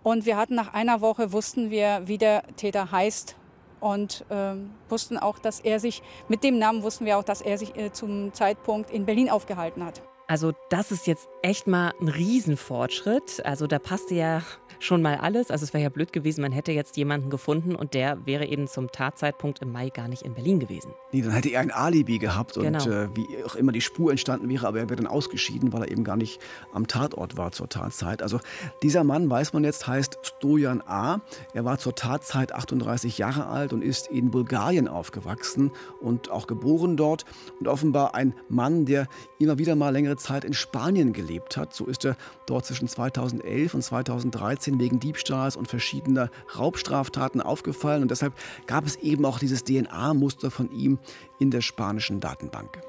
Und 0.03 0.25
wir 0.25 0.37
hatten 0.37 0.55
nach 0.55 0.73
einer 0.73 1.01
Woche, 1.01 1.31
wussten 1.31 1.71
wir, 1.71 2.01
wie 2.05 2.17
der 2.17 2.43
Täter 2.57 2.91
heißt 2.91 3.35
und 3.79 4.25
äh, 4.29 4.55
wussten 4.89 5.17
auch, 5.17 5.39
dass 5.39 5.59
er 5.61 5.79
sich, 5.79 6.03
mit 6.27 6.43
dem 6.43 6.59
Namen 6.59 6.83
wussten 6.83 7.05
wir 7.05 7.17
auch, 7.17 7.23
dass 7.23 7.41
er 7.41 7.57
sich 7.57 7.75
äh, 7.77 7.91
zum 7.91 8.33
Zeitpunkt 8.33 8.91
in 8.91 9.05
Berlin 9.05 9.29
aufgehalten 9.29 9.85
hat. 9.85 10.01
Also 10.33 10.51
das 10.69 10.91
ist 10.91 11.05
jetzt 11.05 11.29
echt 11.43 11.67
mal 11.67 11.93
ein 12.01 12.07
Riesenfortschritt. 12.07 13.45
Also 13.45 13.67
da 13.67 13.77
passte 13.77 14.15
ja 14.15 14.41
schon 14.79 15.01
mal 15.01 15.17
alles. 15.17 15.51
Also 15.51 15.63
es 15.63 15.73
wäre 15.73 15.83
ja 15.83 15.89
blöd 15.89 16.11
gewesen, 16.11 16.41
man 16.41 16.51
hätte 16.51 16.71
jetzt 16.71 16.97
jemanden 16.97 17.29
gefunden 17.29 17.75
und 17.75 17.93
der 17.93 18.25
wäre 18.25 18.45
eben 18.45 18.67
zum 18.67 18.91
Tatzeitpunkt 18.91 19.59
im 19.59 19.71
Mai 19.71 19.89
gar 19.89 20.07
nicht 20.07 20.23
in 20.23 20.33
Berlin 20.33 20.59
gewesen. 20.59 20.91
Nee, 21.11 21.21
dann 21.21 21.31
hätte 21.31 21.49
er 21.49 21.61
ein 21.61 21.71
Alibi 21.71 22.19
gehabt 22.19 22.55
genau. 22.55 22.83
und 22.83 22.91
äh, 22.91 23.15
wie 23.15 23.43
auch 23.45 23.55
immer 23.55 23.71
die 23.71 23.81
Spur 23.81 24.11
entstanden 24.11 24.49
wäre, 24.49 24.67
aber 24.67 24.79
er 24.79 24.89
wäre 24.89 24.97
dann 24.97 25.07
ausgeschieden, 25.07 25.71
weil 25.71 25.83
er 25.83 25.91
eben 25.91 26.03
gar 26.03 26.17
nicht 26.17 26.41
am 26.73 26.87
Tatort 26.87 27.37
war 27.37 27.51
zur 27.51 27.69
Tatzeit. 27.69 28.21
Also 28.21 28.39
dieser 28.81 29.03
Mann, 29.03 29.29
weiß 29.29 29.53
man 29.53 29.63
jetzt, 29.63 29.87
heißt 29.87 30.19
Stojan 30.23 30.81
A. 30.85 31.21
Er 31.53 31.65
war 31.65 31.77
zur 31.77 31.95
Tatzeit 31.95 32.53
38 32.53 33.17
Jahre 33.17 33.47
alt 33.47 33.71
und 33.71 33.83
ist 33.83 34.07
in 34.07 34.31
Bulgarien 34.31 34.87
aufgewachsen 34.87 35.71
und 36.01 36.29
auch 36.29 36.47
geboren 36.47 36.97
dort 36.97 37.25
und 37.59 37.67
offenbar 37.67 38.15
ein 38.15 38.33
Mann, 38.49 38.85
der 38.85 39.07
immer 39.39 39.57
wieder 39.57 39.75
mal 39.75 39.89
längere 39.89 40.17
Zeit 40.23 40.43
in 40.43 40.53
Spanien 40.53 41.13
gelebt 41.13 41.57
hat. 41.57 41.73
So 41.73 41.85
ist 41.85 42.05
er 42.05 42.15
dort 42.45 42.65
zwischen 42.65 42.87
2011 42.87 43.73
und 43.73 43.81
2013 43.81 44.79
wegen 44.79 44.99
Diebstahls 44.99 45.55
und 45.55 45.67
verschiedener 45.67 46.29
Raubstraftaten 46.57 47.41
aufgefallen. 47.41 48.01
Und 48.01 48.11
deshalb 48.11 48.33
gab 48.65 48.85
es 48.85 48.95
eben 48.97 49.25
auch 49.25 49.39
dieses 49.39 49.63
DNA-Muster 49.63 50.49
von 50.51 50.71
ihm 50.71 50.97
in 51.39 51.51
der 51.51 51.61
spanischen 51.61 52.19
Datenbank. 52.19 52.81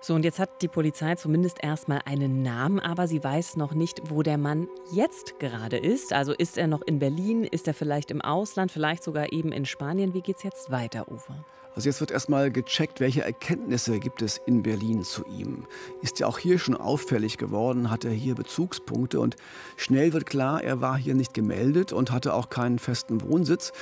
So, 0.00 0.14
und 0.14 0.24
jetzt 0.24 0.38
hat 0.38 0.62
die 0.62 0.68
Polizei 0.68 1.16
zumindest 1.16 1.64
erstmal 1.64 2.00
einen 2.04 2.42
Namen, 2.42 2.78
aber 2.78 3.08
sie 3.08 3.24
weiß 3.24 3.56
noch 3.56 3.74
nicht, 3.74 4.02
wo 4.10 4.22
der 4.22 4.38
Mann 4.38 4.68
jetzt 4.92 5.40
gerade 5.40 5.78
ist. 5.78 6.12
Also 6.12 6.32
ist 6.32 6.58
er 6.58 6.68
noch 6.68 6.82
in 6.82 7.00
Berlin, 7.00 7.42
ist 7.42 7.66
er 7.66 7.74
vielleicht 7.74 8.10
im 8.12 8.20
Ausland, 8.20 8.70
vielleicht 8.70 9.02
sogar 9.02 9.32
eben 9.32 9.50
in 9.50 9.64
Spanien. 9.64 10.14
Wie 10.14 10.20
geht 10.20 10.36
es 10.36 10.42
jetzt 10.44 10.70
weiter, 10.70 11.10
Uwe? 11.10 11.44
Also 11.76 11.90
jetzt 11.90 12.00
wird 12.00 12.10
erstmal 12.10 12.50
gecheckt, 12.50 13.00
welche 13.00 13.22
Erkenntnisse 13.22 14.00
gibt 14.00 14.22
es 14.22 14.40
in 14.46 14.62
Berlin 14.62 15.04
zu 15.04 15.26
ihm. 15.26 15.66
Ist 16.00 16.18
ja 16.18 16.26
auch 16.26 16.38
hier 16.38 16.58
schon 16.58 16.74
auffällig 16.74 17.36
geworden, 17.36 17.90
hat 17.90 18.06
er 18.06 18.12
hier 18.12 18.34
Bezugspunkte 18.34 19.20
und 19.20 19.36
schnell 19.76 20.14
wird 20.14 20.24
klar, 20.24 20.64
er 20.64 20.80
war 20.80 20.96
hier 20.96 21.14
nicht 21.14 21.34
gemeldet 21.34 21.92
und 21.92 22.12
hatte 22.12 22.32
auch 22.32 22.48
keinen 22.48 22.78
festen 22.78 23.20
Wohnsitz. 23.20 23.72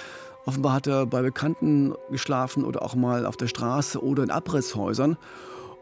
Offenbar 0.44 0.72
hat 0.72 0.88
er 0.88 1.07
bei 1.07 1.22
Bekannten 1.22 1.94
geschlafen 2.11 2.64
oder 2.64 2.83
auch 2.83 2.96
mal 2.96 3.26
auf 3.26 3.37
der 3.37 3.46
Straße 3.46 4.02
oder 4.02 4.24
in 4.24 4.30
Abrisshäusern. 4.33 5.16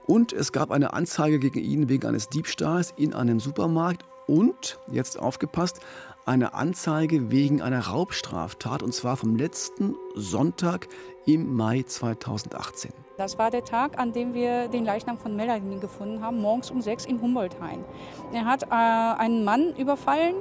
Und 0.06 0.34
es 0.34 0.52
gab 0.52 0.70
eine 0.70 0.92
Anzeige 0.92 1.38
gegen 1.38 1.60
ihn 1.60 1.88
wegen 1.88 2.06
eines 2.06 2.28
Diebstahls 2.28 2.92
in 2.94 3.14
einem 3.14 3.40
Supermarkt 3.40 4.04
und, 4.26 4.78
jetzt 4.90 5.18
aufgepasst, 5.18 5.80
eine 6.24 6.54
Anzeige 6.54 7.30
wegen 7.30 7.62
einer 7.62 7.80
Raubstraftat 7.80 8.82
und 8.82 8.92
zwar 8.94 9.16
vom 9.16 9.36
letzten 9.36 9.96
Sonntag 10.14 10.88
im 11.26 11.54
Mai 11.54 11.82
2018. 11.82 12.92
Das 13.16 13.38
war 13.38 13.50
der 13.50 13.64
Tag, 13.64 13.98
an 13.98 14.12
dem 14.12 14.34
wir 14.34 14.68
den 14.68 14.84
Leichnam 14.84 15.18
von 15.18 15.36
Melanie 15.36 15.78
gefunden 15.80 16.22
haben, 16.22 16.40
morgens 16.40 16.70
um 16.70 16.80
sechs 16.80 17.04
in 17.04 17.20
Humboldthain. 17.20 17.84
Er 18.32 18.44
hat 18.44 18.64
äh, 18.64 18.66
einen 18.70 19.44
Mann 19.44 19.74
überfallen 19.76 20.36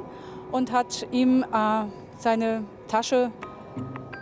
und 0.51 0.71
hat 0.71 1.07
ihm 1.11 1.43
äh, 1.43 1.85
seine 2.17 2.63
Tasche 2.87 3.31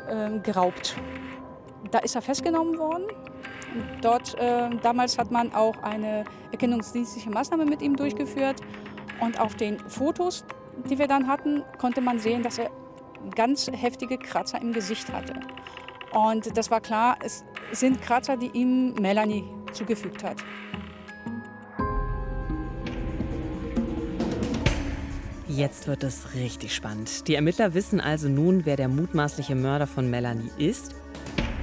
äh, 0.10 0.40
geraubt. 0.40 0.96
da 1.92 2.00
ist 2.00 2.16
er 2.16 2.22
festgenommen 2.22 2.78
worden. 2.78 3.06
Dort, 4.02 4.36
äh, 4.36 4.70
damals 4.82 5.18
hat 5.18 5.32
man 5.32 5.54
auch 5.54 5.78
eine 5.84 6.24
erkennungsdienstliche 6.52 7.30
Maßnahme 7.30 7.66
mit 7.66 7.82
ihm 7.82 7.96
durchgeführt. 7.96 8.62
Und 9.20 9.40
auf 9.40 9.56
den 9.56 9.80
Fotos, 9.90 10.46
die 10.90 10.98
wir 10.98 11.08
dann 11.08 11.28
hatten, 11.28 11.64
konnte 11.78 12.02
man 12.02 12.20
sehen, 12.20 12.44
dass 12.44 12.58
er 12.58 12.70
ganz 13.36 13.70
heftige 13.72 14.18
Kratzer 14.18 14.62
im 14.62 14.74
Gesicht 14.74 15.12
hatte. 15.12 15.34
Und 16.12 16.58
das 16.58 16.72
war 16.72 16.82
klar, 16.82 17.18
es 17.24 17.44
sind 17.72 18.02
Kratzer, 18.02 18.38
die 18.38 18.48
ihm 18.48 18.94
Melanie 18.94 19.44
zugefügt 19.72 20.24
hat. 20.24 20.38
Jetzt 25.48 25.88
wird 25.88 26.04
es 26.04 26.36
richtig 26.36 26.74
spannend. 26.74 27.28
Die 27.28 27.36
Ermittler 27.36 27.74
wissen 27.74 28.00
also 28.00 28.30
nun, 28.30 28.66
wer 28.66 28.78
der 28.78 28.88
mutmaßliche 28.88 29.56
Mörder 29.56 29.88
von 29.88 30.10
Melanie 30.10 30.52
ist. 30.58 30.96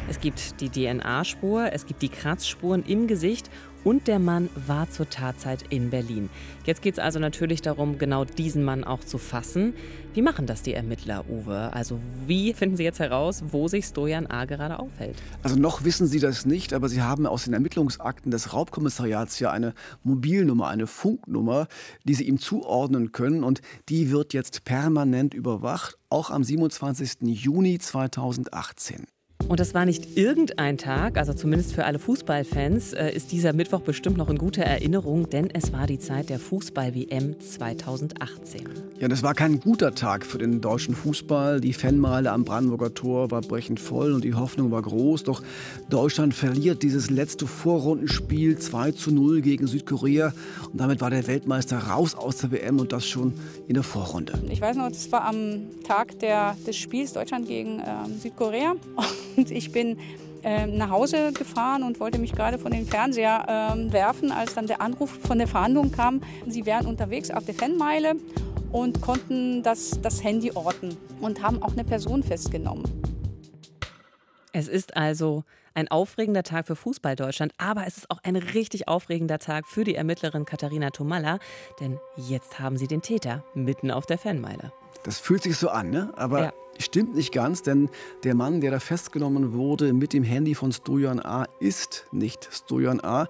Es 0.09 0.21
gibt 0.21 0.61
die 0.61 0.69
DNA-Spur, 0.69 1.73
es 1.73 1.85
gibt 1.85 2.01
die 2.01 2.09
Kratzspuren 2.09 2.85
im 2.85 3.09
Gesicht 3.09 3.51
und 3.83 4.07
der 4.07 4.21
Mann 4.21 4.49
war 4.67 4.89
zur 4.89 5.11
Tatzeit 5.11 5.65
in 5.71 5.91
Berlin. 5.91 6.31
Jetzt 6.65 6.81
geht 6.81 6.95
es 6.95 6.99
also 7.01 7.19
natürlich 7.19 7.61
darum, 7.61 7.99
genau 7.99 8.25
diesen 8.25 8.65
Mann 8.65 8.85
auch 8.85 9.01
zu 9.01 9.19
fassen. 9.19 9.75
Wie 10.15 10.23
machen 10.23 10.47
das 10.47 10.63
die 10.63 10.75
Ermittler, 10.75 11.25
Uwe? 11.29 11.73
Also 11.73 12.01
wie 12.27 12.53
finden 12.53 12.77
Sie 12.77 12.85
jetzt 12.85 13.01
heraus, 13.01 13.43
wo 13.51 13.67
sich 13.67 13.85
Stojan 13.85 14.27
A. 14.27 14.45
gerade 14.45 14.79
aufhält? 14.79 15.17
Also 15.43 15.57
noch 15.57 15.85
wissen 15.85 16.07
Sie 16.07 16.21
das 16.21 16.47
nicht, 16.47 16.73
aber 16.73 16.89
Sie 16.89 17.03
haben 17.03 17.27
aus 17.27 17.45
den 17.45 17.53
Ermittlungsakten 17.53 18.31
des 18.31 18.53
Raubkommissariats 18.53 19.41
ja 19.41 19.51
eine 19.51 19.75
Mobilnummer, 20.05 20.69
eine 20.69 20.87
Funknummer, 20.87 21.67
die 22.05 22.15
Sie 22.15 22.25
ihm 22.25 22.39
zuordnen 22.39 23.11
können 23.11 23.43
und 23.43 23.61
die 23.89 24.11
wird 24.11 24.35
jetzt 24.35 24.65
permanent 24.65 25.35
überwacht, 25.35 25.99
auch 26.11 26.31
am 26.31 26.45
27. 26.45 27.19
Juni 27.23 27.79
2018. 27.79 29.07
Und 29.49 29.61
das 29.61 29.75
war 29.75 29.85
nicht 29.85 30.17
irgendein 30.17 30.77
Tag, 30.77 31.19
also 31.19 31.33
zumindest 31.33 31.73
für 31.73 31.85
alle 31.85 32.01
Fußballfans 32.01 32.95
äh, 32.95 33.11
ist 33.11 33.31
dieser 33.31 33.53
Mittwoch 33.53 33.81
bestimmt 33.81 34.17
noch 34.17 34.29
in 34.29 34.39
guter 34.39 34.65
Erinnerung, 34.65 35.31
denn 35.31 35.51
es 35.51 35.73
war 35.73 35.87
die 35.87 36.01
Zeit 36.01 36.31
der 36.31 36.41
Fußball-WM 36.41 37.39
2018. 37.39 38.65
Ja, 38.99 39.07
das 39.07 39.23
war 39.23 39.35
kein 39.35 39.61
guter 39.61 39.95
Tag 39.95 40.27
für 40.27 40.39
den 40.39 40.61
deutschen 40.61 40.97
Fußball. 40.97 41.61
Die 41.61 41.75
Fanmeile 41.75 42.33
am 42.33 42.45
Brandenburger 42.45 42.93
Tor 42.93 43.31
war 43.31 43.41
brechend 43.41 43.79
voll 43.79 44.15
und 44.15 44.25
die 44.25 44.35
Hoffnung 44.35 44.73
war 44.73 44.83
groß. 44.83 45.23
Doch 45.23 45.43
Deutschland 45.91 46.35
verliert 46.35 46.83
dieses 46.83 47.09
letzte 47.11 47.47
Vorrundenspiel 47.47 48.59
2 48.59 48.93
zu 48.93 49.13
0 49.13 49.43
gegen 49.43 49.69
Südkorea 49.69 50.33
und 50.73 50.81
damit 50.81 51.01
war 51.01 51.11
der 51.11 51.27
Weltmeister 51.29 51.79
raus 51.79 52.17
aus 52.17 52.39
der 52.39 52.51
WM 52.51 52.81
und 52.81 52.91
das 52.91 53.07
schon 53.07 53.35
in 53.69 53.75
der 53.75 53.85
Vorrunde. 53.85 54.33
Ich 54.51 54.61
weiß 54.61 54.77
noch, 54.77 54.89
das 54.89 55.13
war 55.13 55.25
am 55.25 55.67
Tag 55.87 56.19
der, 56.19 56.57
des 56.67 56.77
Spiels 56.77 57.13
Deutschland 57.13 57.47
gegen 57.47 57.79
äh, 57.79 57.85
Südkorea. 58.21 58.75
Und 59.37 59.51
ich 59.51 59.73
bin 59.73 59.99
äh, 60.43 60.67
nach 60.67 60.91
Hause 60.91 61.33
gefahren 61.33 61.83
und 61.83 62.01
wollte 62.01 62.19
mich 62.19 62.33
gerade 62.33 62.59
von 62.59 62.73
dem 62.73 62.87
Fernseher 62.87 63.75
äh, 63.77 63.93
werfen, 63.93 64.33
als 64.33 64.55
dann 64.55 64.67
der 64.67 64.81
Anruf 64.81 65.11
von 65.11 65.39
der 65.39 65.49
Verhandlung 65.49 65.91
kam. 65.93 66.21
Sie 66.47 66.67
wären 66.67 66.87
unterwegs 66.87 67.31
auf 67.31 67.45
der 67.45 67.55
Fanmeile 67.55 68.15
und 68.73 69.01
konnten 69.01 69.63
das, 69.63 69.99
das 70.03 70.23
Handy 70.23 70.53
orten 70.53 70.97
und 71.21 71.43
haben 71.43 71.63
auch 71.63 71.73
eine 71.73 71.85
Person 71.85 72.23
festgenommen. 72.23 72.85
Es 74.59 74.69
ist 74.69 74.97
also 74.97 75.45
ein 75.75 75.89
aufregender 75.89 76.43
Tag 76.43 76.67
für 76.67 76.77
Fußball 76.77 77.15
Deutschland, 77.15 77.53
aber 77.59 77.87
es 77.87 77.99
ist 77.99 78.11
auch 78.11 78.21
ein 78.23 78.37
richtig 78.37 78.89
aufregender 78.89 79.39
Tag 79.39 79.67
für 79.67 79.85
die 79.85 79.95
Ermittlerin 79.95 80.47
Katharina 80.47 80.89
Tomalla, 80.89 81.41
denn 81.79 82.01
jetzt 82.17 82.59
haben 82.59 82.79
sie 82.79 82.87
den 82.87 83.03
Täter 83.03 83.45
mitten 83.53 83.91
auf 83.91 84.07
der 84.07 84.17
Fanmeile. 84.17 84.73
Das 85.03 85.19
fühlt 85.19 85.43
sich 85.43 85.59
so 85.59 85.69
an, 85.69 85.91
ne? 85.91 86.11
aber 86.17 86.43
ja. 86.43 86.53
stimmt 86.79 87.15
nicht 87.15 87.35
ganz, 87.35 87.61
denn 87.61 87.91
der 88.25 88.35
Mann, 88.35 88.63
der 88.63 88.71
da 88.71 88.81
festgenommen 88.81 89.53
wurde 89.53 89.93
mit 89.93 90.15
dem 90.15 90.25
Handy 90.25 90.55
von 90.55 90.73
Stojan 90.73 91.21
A., 91.21 91.45
ist 91.61 92.07
nicht 92.11 92.49
Stojan 92.51 93.05
A. 93.05 93.29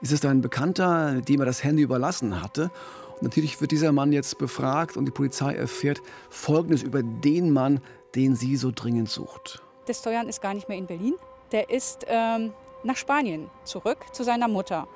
Es 0.00 0.12
ist 0.12 0.24
ein 0.24 0.40
Bekannter, 0.40 1.20
dem 1.20 1.40
er 1.40 1.46
das 1.46 1.64
Handy 1.64 1.82
überlassen 1.82 2.40
hatte. 2.40 2.70
Und 3.14 3.22
natürlich 3.24 3.60
wird 3.60 3.72
dieser 3.72 3.90
Mann 3.90 4.12
jetzt 4.12 4.38
befragt 4.38 4.96
und 4.96 5.04
die 5.04 5.10
Polizei 5.10 5.52
erfährt 5.52 6.00
Folgendes 6.28 6.84
über 6.84 7.02
den 7.02 7.50
Mann, 7.50 7.80
den 8.14 8.36
sie 8.36 8.54
so 8.54 8.70
dringend 8.72 9.10
sucht. 9.10 9.64
Der 9.90 9.94
Stojan 9.94 10.28
ist 10.28 10.40
gar 10.40 10.54
nicht 10.54 10.68
mehr 10.68 10.78
in 10.78 10.86
Berlin. 10.86 11.16
Der 11.50 11.68
ist 11.68 12.06
ähm, 12.06 12.52
nach 12.84 12.96
Spanien 12.96 13.50
zurück 13.64 13.98
zu 14.12 14.22
seiner 14.22 14.46
Mutter. 14.46 14.86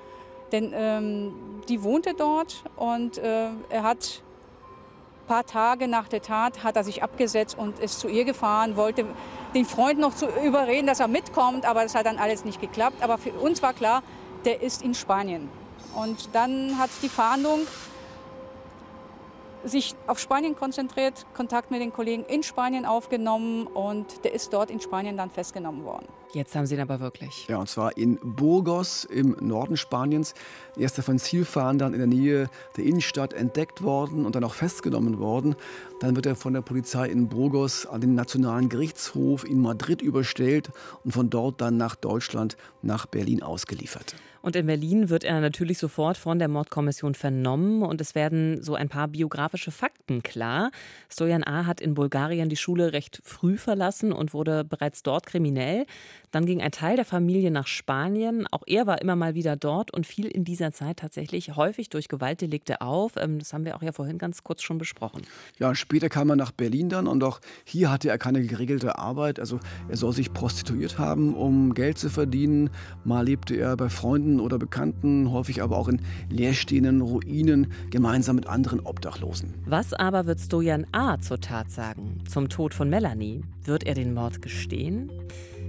Denn 0.52 0.70
ähm, 0.72 1.34
die 1.68 1.82
wohnte 1.82 2.14
dort 2.16 2.62
und 2.76 3.18
äh, 3.18 3.48
er 3.70 3.82
hat 3.82 4.22
ein 5.24 5.26
paar 5.26 5.46
Tage 5.46 5.88
nach 5.88 6.06
der 6.06 6.22
Tat 6.22 6.62
hat 6.62 6.76
er 6.76 6.84
sich 6.84 7.02
abgesetzt 7.02 7.58
und 7.58 7.80
ist 7.80 7.98
zu 7.98 8.06
ihr 8.06 8.24
gefahren, 8.24 8.76
wollte 8.76 9.04
den 9.52 9.64
Freund 9.64 9.98
noch 9.98 10.14
zu 10.14 10.26
überreden, 10.28 10.86
dass 10.86 11.00
er 11.00 11.08
mitkommt, 11.08 11.66
aber 11.66 11.82
das 11.82 11.96
hat 11.96 12.06
dann 12.06 12.18
alles 12.18 12.44
nicht 12.44 12.60
geklappt. 12.60 13.02
Aber 13.02 13.18
für 13.18 13.32
uns 13.32 13.62
war 13.62 13.72
klar, 13.72 14.04
der 14.44 14.62
ist 14.62 14.80
in 14.80 14.94
Spanien. 14.94 15.48
Und 15.96 16.28
dann 16.36 16.78
hat 16.78 16.90
die 17.02 17.08
Fahndung 17.08 17.66
sich 19.64 19.94
auf 20.06 20.18
Spanien 20.18 20.56
konzentriert, 20.56 21.26
Kontakt 21.34 21.70
mit 21.70 21.80
den 21.80 21.92
Kollegen 21.92 22.24
in 22.24 22.42
Spanien 22.42 22.84
aufgenommen 22.84 23.66
und 23.66 24.24
der 24.24 24.34
ist 24.34 24.52
dort 24.52 24.70
in 24.70 24.80
Spanien 24.80 25.16
dann 25.16 25.30
festgenommen 25.30 25.84
worden. 25.84 26.06
Jetzt 26.32 26.56
haben 26.56 26.66
Sie 26.66 26.74
ihn 26.74 26.80
aber 26.80 26.98
wirklich. 26.98 27.46
Ja, 27.46 27.58
und 27.58 27.68
zwar 27.68 27.96
in 27.96 28.18
Burgos 28.20 29.04
im 29.04 29.36
Norden 29.40 29.76
Spaniens. 29.76 30.34
Er 30.76 30.86
ist 30.86 31.00
von 31.00 31.18
Zielfahndern 31.18 31.92
in 31.92 31.98
der 32.00 32.08
Nähe 32.08 32.50
der 32.76 32.84
Innenstadt 32.84 33.32
entdeckt 33.32 33.82
worden 33.82 34.26
und 34.26 34.34
dann 34.34 34.42
auch 34.42 34.54
festgenommen 34.54 35.20
worden. 35.20 35.54
Dann 36.00 36.16
wird 36.16 36.26
er 36.26 36.36
von 36.36 36.52
der 36.52 36.60
Polizei 36.60 37.08
in 37.08 37.28
Burgos 37.28 37.86
an 37.86 38.00
den 38.00 38.14
Nationalen 38.14 38.68
Gerichtshof 38.68 39.44
in 39.44 39.60
Madrid 39.60 40.02
überstellt 40.02 40.70
und 41.04 41.12
von 41.12 41.30
dort 41.30 41.60
dann 41.60 41.76
nach 41.76 41.94
Deutschland, 41.94 42.56
nach 42.82 43.06
Berlin 43.06 43.42
ausgeliefert. 43.42 44.14
Und 44.44 44.56
in 44.56 44.66
Berlin 44.66 45.08
wird 45.08 45.24
er 45.24 45.40
natürlich 45.40 45.78
sofort 45.78 46.18
von 46.18 46.38
der 46.38 46.48
Mordkommission 46.48 47.14
vernommen 47.14 47.82
und 47.82 47.98
es 48.02 48.14
werden 48.14 48.62
so 48.62 48.74
ein 48.74 48.90
paar 48.90 49.08
biografische 49.08 49.70
Fakten 49.70 50.22
klar. 50.22 50.70
Stojan 51.10 51.42
A. 51.44 51.64
hat 51.64 51.80
in 51.80 51.94
Bulgarien 51.94 52.50
die 52.50 52.58
Schule 52.58 52.92
recht 52.92 53.22
früh 53.24 53.56
verlassen 53.56 54.12
und 54.12 54.34
wurde 54.34 54.62
bereits 54.62 55.02
dort 55.02 55.24
kriminell. 55.24 55.86
Dann 56.30 56.44
ging 56.44 56.60
ein 56.60 56.72
Teil 56.72 56.96
der 56.96 57.06
Familie 57.06 57.50
nach 57.50 57.66
Spanien. 57.66 58.46
Auch 58.50 58.64
er 58.66 58.86
war 58.86 59.00
immer 59.00 59.16
mal 59.16 59.34
wieder 59.34 59.56
dort 59.56 59.94
und 59.94 60.06
fiel 60.06 60.26
in 60.26 60.44
dieser 60.44 60.72
Zeit 60.72 60.98
tatsächlich 60.98 61.56
häufig 61.56 61.88
durch 61.88 62.08
Gewaltdelikte 62.08 62.82
auf. 62.82 63.12
Ähm, 63.16 63.38
das 63.38 63.54
haben 63.54 63.64
wir 63.64 63.76
auch 63.76 63.82
ja 63.82 63.92
vorhin 63.92 64.18
ganz 64.18 64.44
kurz 64.44 64.60
schon 64.60 64.76
besprochen. 64.76 65.22
Ja, 65.58 65.74
später 65.84 66.08
kam 66.08 66.30
er 66.30 66.36
nach 66.36 66.50
Berlin 66.50 66.88
dann 66.88 67.06
und 67.06 67.22
auch 67.22 67.40
hier 67.64 67.90
hatte 67.90 68.08
er 68.08 68.16
keine 68.16 68.42
geregelte 68.42 68.98
Arbeit. 68.98 69.38
Also 69.38 69.60
er 69.88 69.98
soll 69.98 70.14
sich 70.14 70.32
prostituiert 70.32 70.98
haben, 70.98 71.34
um 71.34 71.74
Geld 71.74 71.98
zu 71.98 72.08
verdienen. 72.08 72.70
Mal 73.04 73.26
lebte 73.26 73.54
er 73.54 73.76
bei 73.76 73.90
Freunden 73.90 74.40
oder 74.40 74.58
Bekannten, 74.58 75.30
häufig 75.30 75.62
aber 75.62 75.76
auch 75.76 75.88
in 75.88 76.00
leerstehenden 76.30 77.02
Ruinen 77.02 77.66
gemeinsam 77.90 78.36
mit 78.36 78.46
anderen 78.46 78.80
Obdachlosen. 78.80 79.52
Was 79.66 79.92
aber 79.92 80.24
wird 80.24 80.40
Stojan 80.40 80.86
A. 80.92 81.20
zur 81.20 81.40
Tat 81.40 81.70
sagen? 81.70 82.18
Zum 82.26 82.48
Tod 82.48 82.72
von 82.72 82.88
Melanie? 82.88 83.42
Wird 83.64 83.84
er 83.84 83.94
den 83.94 84.14
Mord 84.14 84.40
gestehen? 84.40 85.12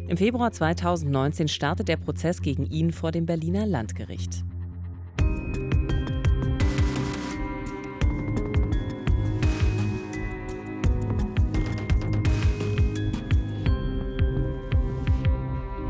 Im 0.08 0.17
Februar 0.17 0.51
2019 0.51 1.49
startet 1.49 1.88
der 1.89 1.97
Prozess 1.97 2.41
gegen 2.41 2.65
ihn 2.65 2.93
vor 2.93 3.12
dem 3.12 3.25
Berliner 3.25 3.65
Landgericht. 3.65 4.43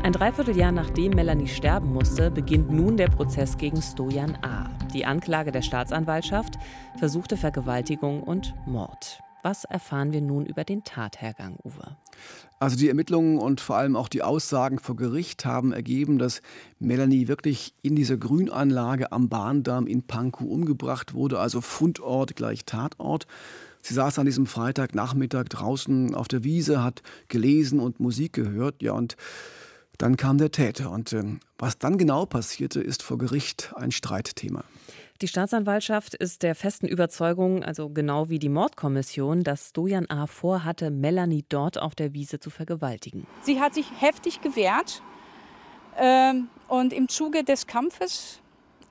Ein 0.06 0.12
Dreivierteljahr 0.12 0.70
nachdem 0.70 1.14
Melanie 1.14 1.48
sterben 1.48 1.92
musste, 1.92 2.30
beginnt 2.30 2.70
nun 2.70 2.96
der 2.96 3.08
Prozess 3.08 3.58
gegen 3.58 3.82
Stojan 3.82 4.38
A. 4.40 4.70
Die 4.94 5.04
Anklage 5.04 5.50
der 5.50 5.62
Staatsanwaltschaft 5.62 6.54
versuchte 6.96 7.36
Vergewaltigung 7.36 8.22
und 8.22 8.54
Mord. 8.68 9.18
Was 9.42 9.64
erfahren 9.64 10.12
wir 10.12 10.20
nun 10.20 10.46
über 10.46 10.62
den 10.62 10.84
Tathergang, 10.84 11.56
Uwe? 11.64 11.96
Also 12.60 12.76
die 12.76 12.86
Ermittlungen 12.88 13.38
und 13.38 13.60
vor 13.60 13.78
allem 13.78 13.96
auch 13.96 14.06
die 14.06 14.22
Aussagen 14.22 14.78
vor 14.78 14.94
Gericht 14.94 15.44
haben 15.44 15.72
ergeben, 15.72 16.18
dass 16.18 16.40
Melanie 16.78 17.26
wirklich 17.26 17.74
in 17.82 17.96
dieser 17.96 18.16
Grünanlage 18.16 19.10
am 19.10 19.28
Bahndamm 19.28 19.88
in 19.88 20.04
Pankow 20.04 20.48
umgebracht 20.48 21.14
wurde, 21.14 21.40
also 21.40 21.60
Fundort 21.60 22.36
gleich 22.36 22.64
Tatort. 22.64 23.26
Sie 23.80 23.94
saß 23.94 24.20
an 24.20 24.26
diesem 24.26 24.46
Freitagnachmittag 24.46 25.46
draußen 25.48 26.14
auf 26.14 26.28
der 26.28 26.44
Wiese, 26.44 26.84
hat 26.84 27.02
gelesen 27.26 27.80
und 27.80 27.98
Musik 27.98 28.34
gehört, 28.34 28.82
ja 28.82 28.92
und 28.92 29.16
dann 29.98 30.16
kam 30.16 30.38
der 30.38 30.50
Täter 30.50 30.90
und 30.90 31.12
äh, 31.12 31.22
was 31.58 31.78
dann 31.78 31.98
genau 31.98 32.26
passierte, 32.26 32.80
ist 32.80 33.02
vor 33.02 33.18
Gericht 33.18 33.72
ein 33.76 33.92
Streitthema. 33.92 34.64
Die 35.22 35.28
Staatsanwaltschaft 35.28 36.14
ist 36.14 36.42
der 36.42 36.54
festen 36.54 36.86
Überzeugung, 36.86 37.64
also 37.64 37.88
genau 37.88 38.28
wie 38.28 38.38
die 38.38 38.50
Mordkommission, 38.50 39.44
dass 39.44 39.70
Stojan 39.70 40.10
A. 40.10 40.26
vorhatte, 40.26 40.90
Melanie 40.90 41.44
dort 41.48 41.80
auf 41.80 41.94
der 41.94 42.12
Wiese 42.12 42.38
zu 42.38 42.50
vergewaltigen. 42.50 43.26
Sie 43.40 43.58
hat 43.58 43.72
sich 43.72 43.86
heftig 43.98 44.42
gewehrt 44.42 45.02
ähm, 45.96 46.48
und 46.68 46.92
im 46.92 47.08
Zuge 47.08 47.44
des 47.44 47.66
Kampfes 47.66 48.40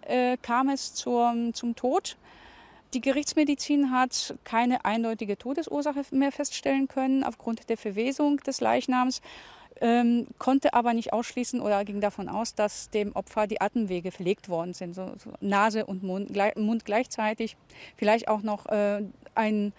äh, 0.01 0.37
kam 0.37 0.69
es 0.69 0.95
zum, 0.95 1.53
zum 1.53 1.75
Tod. 1.75 2.17
Die 2.95 3.01
Gerichtsmedizin 3.01 3.91
hat 3.91 4.35
keine 4.43 4.85
eindeutige 4.85 5.37
Todesursache 5.37 6.01
mehr 6.11 6.31
feststellen 6.31 6.87
können 6.87 7.23
aufgrund 7.23 7.69
der 7.69 7.77
Verwesung 7.77 8.37
des 8.37 8.61
Leichnams. 8.61 9.21
Ähm, 9.81 10.27
konnte 10.38 10.73
aber 10.73 10.93
nicht 10.93 11.13
ausschließen 11.13 11.59
oder 11.59 11.83
ging 11.83 12.01
davon 12.01 12.29
aus, 12.29 12.55
dass 12.55 12.89
dem 12.89 13.15
Opfer 13.15 13.47
die 13.47 13.61
Atemwege 13.61 14.11
verlegt 14.11 14.49
worden 14.49 14.73
sind, 14.73 14.93
so, 14.95 15.13
so 15.17 15.31
Nase 15.41 15.85
und 15.85 16.03
Mund, 16.03 16.35
Mund, 16.57 16.85
gleichzeitig, 16.85 17.57
vielleicht 17.97 18.27
auch 18.27 18.41
noch 18.41 18.65
äh, 18.67 19.01
ein 19.35 19.73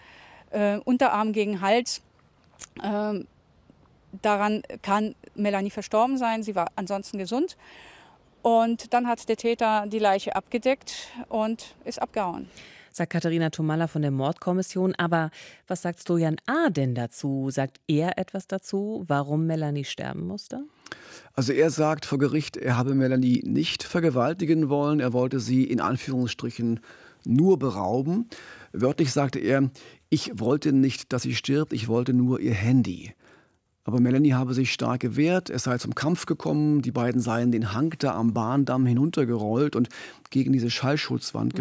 äh, 0.51 0.77
Unterarm 0.77 1.33
gegen 1.33 1.61
Hals. 1.61 2.01
Ähm, 2.83 3.27
daran 4.21 4.63
kann 4.81 5.15
Melanie 5.35 5.71
verstorben 5.71 6.17
sein, 6.17 6.43
sie 6.43 6.55
war 6.55 6.67
ansonsten 6.75 7.17
gesund. 7.17 7.57
Und 8.43 8.93
dann 8.93 9.07
hat 9.07 9.27
der 9.27 9.35
Täter 9.35 9.85
die 9.87 9.99
Leiche 9.99 10.35
abgedeckt 10.35 11.11
und 11.27 11.75
ist 11.85 12.01
abgehauen 12.01 12.49
sagt 12.97 13.13
Katharina 13.13 13.49
Tomalla 13.49 13.87
von 13.87 14.01
der 14.01 14.11
Mordkommission. 14.11 14.93
Aber 14.95 15.31
was 15.67 15.81
sagt 15.81 16.01
Stojan 16.01 16.37
A. 16.45 16.69
denn 16.69 16.95
dazu? 16.95 17.49
Sagt 17.49 17.79
er 17.87 18.17
etwas 18.17 18.47
dazu, 18.47 19.03
warum 19.07 19.45
Melanie 19.47 19.85
sterben 19.85 20.27
musste? 20.27 20.63
Also 21.33 21.53
er 21.53 21.69
sagt 21.69 22.05
vor 22.05 22.17
Gericht, 22.17 22.57
er 22.57 22.77
habe 22.77 22.95
Melanie 22.95 23.41
nicht 23.45 23.83
vergewaltigen 23.83 24.69
wollen, 24.69 24.99
er 24.99 25.13
wollte 25.13 25.39
sie 25.39 25.63
in 25.63 25.79
Anführungsstrichen 25.79 26.79
nur 27.25 27.59
berauben. 27.59 28.27
Wörtlich 28.73 29.11
sagte 29.11 29.39
er, 29.39 29.69
ich 30.09 30.31
wollte 30.39 30.71
nicht, 30.73 31.13
dass 31.13 31.21
sie 31.23 31.35
stirbt, 31.35 31.73
ich 31.73 31.87
wollte 31.87 32.13
nur 32.13 32.39
ihr 32.39 32.53
Handy. 32.53 33.13
Aber 33.83 34.01
Melanie 34.01 34.33
habe 34.33 34.53
sich 34.53 34.73
stark 34.73 34.99
gewehrt, 34.99 35.49
es 35.49 35.63
sei 35.63 35.77
zum 35.77 35.95
Kampf 35.95 36.25
gekommen, 36.25 36.81
die 36.81 36.91
beiden 36.91 37.21
seien 37.21 37.53
den 37.53 37.73
Hang 37.73 37.93
da 37.99 38.15
am 38.15 38.33
Bahndamm 38.33 38.85
hinuntergerollt 38.85 39.77
und 39.77 39.87
gegen 40.29 40.51
diese 40.51 40.69
Schallschutzwand 40.69 41.53
mhm. 41.53 41.57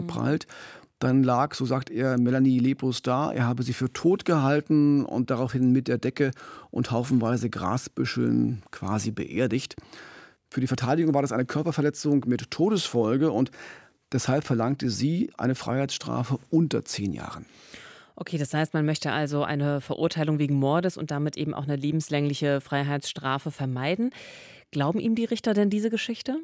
Dann 0.98 1.22
lag, 1.22 1.54
so 1.54 1.66
sagt 1.66 1.90
er, 1.90 2.18
Melanie 2.18 2.58
leblos 2.58 3.02
da. 3.02 3.30
Er 3.30 3.46
habe 3.46 3.62
sie 3.62 3.74
für 3.74 3.92
tot 3.92 4.24
gehalten 4.24 5.04
und 5.04 5.30
daraufhin 5.30 5.70
mit 5.70 5.88
der 5.88 5.98
Decke 5.98 6.30
und 6.70 6.90
haufenweise 6.90 7.50
Grasbüscheln 7.50 8.62
quasi 8.70 9.10
beerdigt. 9.10 9.76
Für 10.50 10.60
die 10.60 10.66
Verteidigung 10.66 11.12
war 11.12 11.22
das 11.22 11.32
eine 11.32 11.44
Körperverletzung 11.44 12.24
mit 12.26 12.50
Todesfolge 12.50 13.30
und 13.30 13.50
deshalb 14.12 14.44
verlangte 14.44 14.88
sie 14.88 15.30
eine 15.36 15.54
Freiheitsstrafe 15.54 16.38
unter 16.48 16.84
zehn 16.84 17.12
Jahren. 17.12 17.44
Okay, 18.18 18.38
das 18.38 18.54
heißt, 18.54 18.72
man 18.72 18.86
möchte 18.86 19.12
also 19.12 19.44
eine 19.44 19.82
Verurteilung 19.82 20.38
wegen 20.38 20.54
Mordes 20.54 20.96
und 20.96 21.10
damit 21.10 21.36
eben 21.36 21.52
auch 21.52 21.64
eine 21.64 21.76
lebenslängliche 21.76 22.62
Freiheitsstrafe 22.62 23.50
vermeiden. 23.50 24.10
Glauben 24.76 25.00
ihm 25.00 25.14
die 25.14 25.24
Richter 25.24 25.54
denn 25.54 25.70
diese 25.70 25.88
Geschichte? 25.88 26.36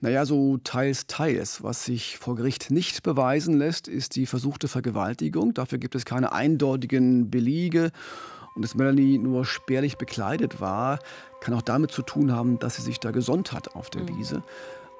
Naja, 0.00 0.26
so 0.26 0.58
teils, 0.64 1.06
teils. 1.06 1.62
Was 1.62 1.84
sich 1.84 2.18
vor 2.18 2.34
Gericht 2.34 2.72
nicht 2.72 3.04
beweisen 3.04 3.56
lässt, 3.56 3.86
ist 3.86 4.16
die 4.16 4.26
versuchte 4.26 4.66
Vergewaltigung. 4.66 5.54
Dafür 5.54 5.78
gibt 5.78 5.94
es 5.94 6.04
keine 6.04 6.32
eindeutigen 6.32 7.30
Belege. 7.30 7.92
Und 8.56 8.62
dass 8.62 8.74
Melanie 8.74 9.18
nur 9.18 9.44
spärlich 9.44 9.96
bekleidet 9.96 10.60
war, 10.60 10.98
kann 11.40 11.54
auch 11.54 11.62
damit 11.62 11.92
zu 11.92 12.02
tun 12.02 12.32
haben, 12.32 12.58
dass 12.58 12.74
sie 12.74 12.82
sich 12.82 12.98
da 12.98 13.12
gesonnt 13.12 13.52
hat 13.52 13.76
auf 13.76 13.90
der 13.90 14.02
mhm. 14.02 14.18
Wiese. 14.18 14.42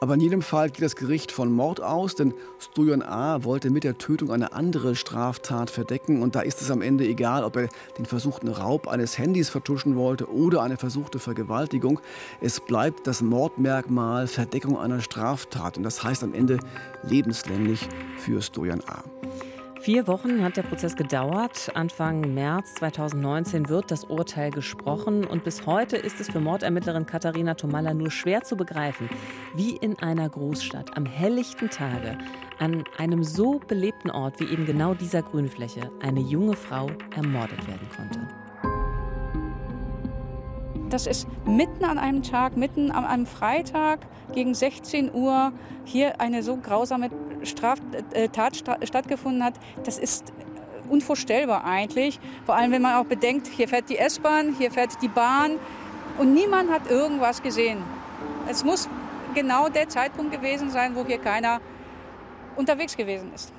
Aber 0.00 0.14
in 0.14 0.20
jedem 0.20 0.42
Fall 0.42 0.70
geht 0.70 0.82
das 0.82 0.94
Gericht 0.94 1.32
von 1.32 1.50
Mord 1.50 1.82
aus, 1.82 2.14
denn 2.14 2.32
Stojan 2.60 3.02
A. 3.02 3.42
wollte 3.42 3.70
mit 3.70 3.82
der 3.82 3.98
Tötung 3.98 4.30
eine 4.30 4.52
andere 4.52 4.94
Straftat 4.94 5.70
verdecken. 5.70 6.22
Und 6.22 6.36
da 6.36 6.40
ist 6.40 6.62
es 6.62 6.70
am 6.70 6.82
Ende 6.82 7.04
egal, 7.04 7.42
ob 7.42 7.56
er 7.56 7.68
den 7.98 8.06
versuchten 8.06 8.48
Raub 8.48 8.86
eines 8.86 9.18
Handys 9.18 9.50
vertuschen 9.50 9.96
wollte 9.96 10.30
oder 10.32 10.62
eine 10.62 10.76
versuchte 10.76 11.18
Vergewaltigung. 11.18 11.98
Es 12.40 12.60
bleibt 12.60 13.08
das 13.08 13.22
Mordmerkmal 13.22 14.28
Verdeckung 14.28 14.78
einer 14.78 15.00
Straftat. 15.00 15.76
Und 15.76 15.82
das 15.82 16.04
heißt 16.04 16.22
am 16.22 16.32
Ende 16.32 16.58
lebenslänglich 17.02 17.88
für 18.18 18.40
Stojan 18.40 18.82
A. 18.86 19.02
Vier 19.80 20.08
Wochen 20.08 20.42
hat 20.42 20.56
der 20.56 20.64
Prozess 20.64 20.96
gedauert. 20.96 21.70
Anfang 21.74 22.34
März 22.34 22.74
2019 22.74 23.68
wird 23.68 23.92
das 23.92 24.04
Urteil 24.04 24.50
gesprochen. 24.50 25.24
Und 25.24 25.44
bis 25.44 25.66
heute 25.66 25.96
ist 25.96 26.20
es 26.20 26.28
für 26.28 26.40
Mordermittlerin 26.40 27.06
Katharina 27.06 27.54
Tomalla 27.54 27.94
nur 27.94 28.10
schwer 28.10 28.42
zu 28.42 28.56
begreifen, 28.56 29.08
wie 29.54 29.76
in 29.76 29.96
einer 30.00 30.28
Großstadt 30.28 30.96
am 30.96 31.06
helllichten 31.06 31.70
Tage 31.70 32.18
an 32.58 32.82
einem 32.98 33.22
so 33.22 33.60
belebten 33.68 34.10
Ort 34.10 34.40
wie 34.40 34.46
eben 34.52 34.66
genau 34.66 34.94
dieser 34.94 35.22
Grünfläche 35.22 35.92
eine 36.02 36.20
junge 36.20 36.56
Frau 36.56 36.90
ermordet 37.14 37.66
werden 37.68 37.88
konnte. 37.96 38.28
Das 40.90 41.06
ist 41.06 41.28
mitten 41.46 41.84
an 41.84 41.98
einem 41.98 42.22
Tag, 42.22 42.56
mitten 42.56 42.90
an 42.90 43.04
einem 43.04 43.26
Freitag 43.26 44.00
gegen 44.32 44.54
16 44.54 45.14
Uhr 45.14 45.52
hier 45.84 46.20
eine 46.20 46.42
so 46.42 46.56
grausame 46.56 47.10
Straftat 47.42 48.14
äh, 48.14 48.86
stattgefunden 48.86 49.44
hat. 49.44 49.54
Das 49.84 49.98
ist 49.98 50.30
äh, 50.30 50.88
unvorstellbar 50.88 51.64
eigentlich. 51.64 52.18
Vor 52.46 52.56
allem, 52.56 52.72
wenn 52.72 52.82
man 52.82 52.96
auch 52.96 53.04
bedenkt, 53.06 53.46
hier 53.46 53.68
fährt 53.68 53.88
die 53.88 53.98
S-Bahn, 53.98 54.54
hier 54.58 54.70
fährt 54.70 55.00
die 55.02 55.08
Bahn 55.08 55.52
und 56.18 56.34
niemand 56.34 56.70
hat 56.70 56.90
irgendwas 56.90 57.42
gesehen. 57.42 57.82
Es 58.48 58.64
muss 58.64 58.88
genau 59.34 59.68
der 59.68 59.88
Zeitpunkt 59.88 60.32
gewesen 60.32 60.70
sein, 60.70 60.94
wo 60.94 61.04
hier 61.04 61.18
keiner 61.18 61.60
unterwegs 62.56 62.96
gewesen 62.96 63.32
ist. 63.34 63.52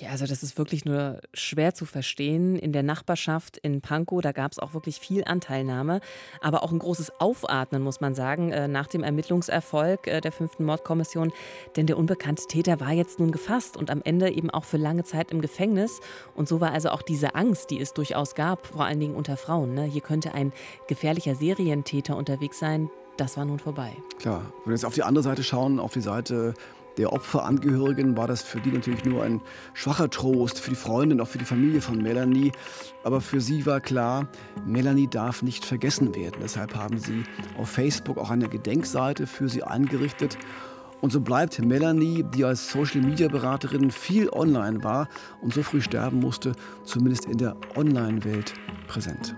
Ja, 0.00 0.10
also 0.10 0.26
das 0.26 0.44
ist 0.44 0.56
wirklich 0.58 0.84
nur 0.84 1.20
schwer 1.34 1.74
zu 1.74 1.84
verstehen. 1.84 2.56
In 2.56 2.72
der 2.72 2.84
Nachbarschaft 2.84 3.56
in 3.56 3.80
Pankow, 3.80 4.20
da 4.20 4.30
gab 4.30 4.52
es 4.52 4.60
auch 4.60 4.72
wirklich 4.72 5.00
viel 5.00 5.24
Anteilnahme, 5.24 6.00
aber 6.40 6.62
auch 6.62 6.70
ein 6.70 6.78
großes 6.78 7.18
Aufatmen, 7.18 7.82
muss 7.82 8.00
man 8.00 8.14
sagen, 8.14 8.52
äh, 8.52 8.68
nach 8.68 8.86
dem 8.86 9.02
Ermittlungserfolg 9.02 10.06
äh, 10.06 10.20
der 10.20 10.30
fünften 10.30 10.64
Mordkommission. 10.64 11.32
Denn 11.74 11.86
der 11.86 11.98
unbekannte 11.98 12.46
Täter 12.46 12.78
war 12.78 12.92
jetzt 12.92 13.18
nun 13.18 13.32
gefasst 13.32 13.76
und 13.76 13.90
am 13.90 14.00
Ende 14.04 14.30
eben 14.30 14.50
auch 14.50 14.64
für 14.64 14.76
lange 14.76 15.02
Zeit 15.02 15.32
im 15.32 15.40
Gefängnis. 15.40 15.98
Und 16.36 16.46
so 16.46 16.60
war 16.60 16.70
also 16.70 16.90
auch 16.90 17.02
diese 17.02 17.34
Angst, 17.34 17.70
die 17.70 17.80
es 17.80 17.92
durchaus 17.92 18.36
gab, 18.36 18.66
vor 18.66 18.84
allen 18.84 19.00
Dingen 19.00 19.16
unter 19.16 19.36
Frauen. 19.36 19.74
Ne? 19.74 19.82
Hier 19.82 20.02
könnte 20.02 20.32
ein 20.32 20.52
gefährlicher 20.86 21.34
Serientäter 21.34 22.16
unterwegs 22.16 22.60
sein. 22.60 22.88
Das 23.16 23.36
war 23.36 23.44
nun 23.44 23.58
vorbei. 23.58 23.96
Klar, 24.20 24.52
wenn 24.62 24.70
wir 24.70 24.74
jetzt 24.74 24.84
auf 24.84 24.94
die 24.94 25.02
andere 25.02 25.24
Seite 25.24 25.42
schauen, 25.42 25.80
auf 25.80 25.92
die 25.92 26.00
Seite 26.00 26.54
der 26.98 27.12
Opferangehörigen 27.12 28.16
war 28.16 28.26
das 28.26 28.42
für 28.42 28.60
die 28.60 28.70
natürlich 28.70 29.04
nur 29.04 29.22
ein 29.22 29.40
schwacher 29.72 30.10
Trost, 30.10 30.60
für 30.60 30.70
die 30.70 30.76
Freunde 30.76 31.14
und 31.14 31.20
auch 31.20 31.28
für 31.28 31.38
die 31.38 31.44
Familie 31.44 31.80
von 31.80 32.02
Melanie. 32.02 32.52
Aber 33.04 33.20
für 33.20 33.40
sie 33.40 33.64
war 33.64 33.80
klar, 33.80 34.28
Melanie 34.66 35.08
darf 35.08 35.42
nicht 35.42 35.64
vergessen 35.64 36.14
werden. 36.14 36.36
Deshalb 36.42 36.74
haben 36.74 36.98
sie 36.98 37.22
auf 37.56 37.70
Facebook 37.70 38.18
auch 38.18 38.30
eine 38.30 38.48
Gedenkseite 38.48 39.26
für 39.26 39.48
sie 39.48 39.62
eingerichtet. 39.62 40.36
Und 41.00 41.12
so 41.12 41.20
bleibt 41.20 41.60
Melanie, 41.60 42.24
die 42.34 42.44
als 42.44 42.72
Social-Media-Beraterin 42.72 43.92
viel 43.92 44.28
online 44.30 44.82
war 44.82 45.08
und 45.40 45.54
so 45.54 45.62
früh 45.62 45.80
sterben 45.80 46.18
musste, 46.18 46.52
zumindest 46.84 47.26
in 47.26 47.38
der 47.38 47.56
Online-Welt 47.76 48.54
präsent. 48.88 49.36